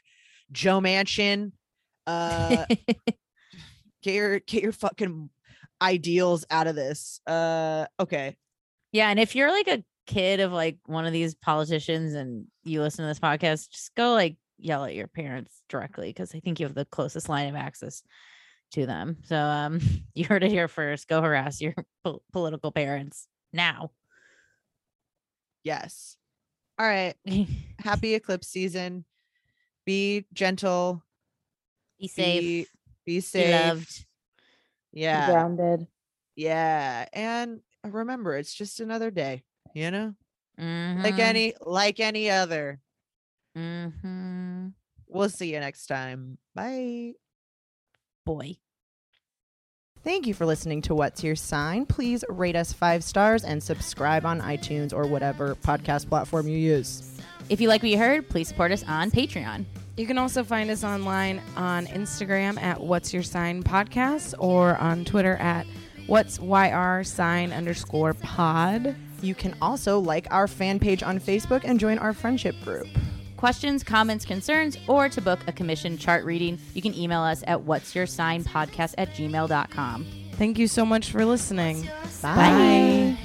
[0.52, 1.52] joe manchin
[2.08, 2.66] uh
[4.04, 5.30] get your get your fucking
[5.82, 8.36] ideals out of this uh okay
[8.92, 12.82] Yeah, and if you're like a kid of like one of these politicians and you
[12.82, 16.60] listen to this podcast, just go like yell at your parents directly because I think
[16.60, 18.02] you have the closest line of access
[18.72, 19.18] to them.
[19.24, 19.80] So um
[20.16, 21.08] you heard it here first.
[21.08, 23.92] Go harass your pol- political parents now.
[25.64, 26.18] Yes
[26.80, 27.16] all right
[27.80, 29.06] happy eclipse season
[29.86, 31.04] be gentle
[32.00, 32.42] Be safe.
[32.42, 32.66] be,
[33.06, 34.06] be Be loved.
[34.94, 35.88] yeah Grounded.
[36.36, 37.06] Yeah.
[37.12, 39.44] And remember, it's just another day,
[39.74, 40.16] you know?
[40.58, 42.80] Like Mhm, any like any other.
[43.58, 44.74] mhm.
[45.08, 46.38] We'll see you next time.
[46.56, 47.14] Bye.
[48.26, 48.58] boy.
[50.04, 51.86] Thank you for listening to What's Your Sign.
[51.86, 57.20] Please rate us five stars and subscribe on iTunes or whatever podcast platform you use.
[57.50, 59.66] If you like what you heard, please support us on Patreon.
[59.98, 65.04] You can also find us online on Instagram at What's Your Sign Podcast or on
[65.04, 65.68] Twitter at
[66.08, 68.96] What's YR sign underscore pod.
[69.22, 72.88] You can also like our fan page on Facebook and join our friendship group
[73.40, 77.62] questions, comments, concerns, or to book a commission chart reading, you can email us at
[77.62, 80.06] what's your sign podcast at gmail.com.
[80.34, 81.90] Thank you so much for listening.
[82.22, 82.36] Bye.
[82.36, 83.18] Bye.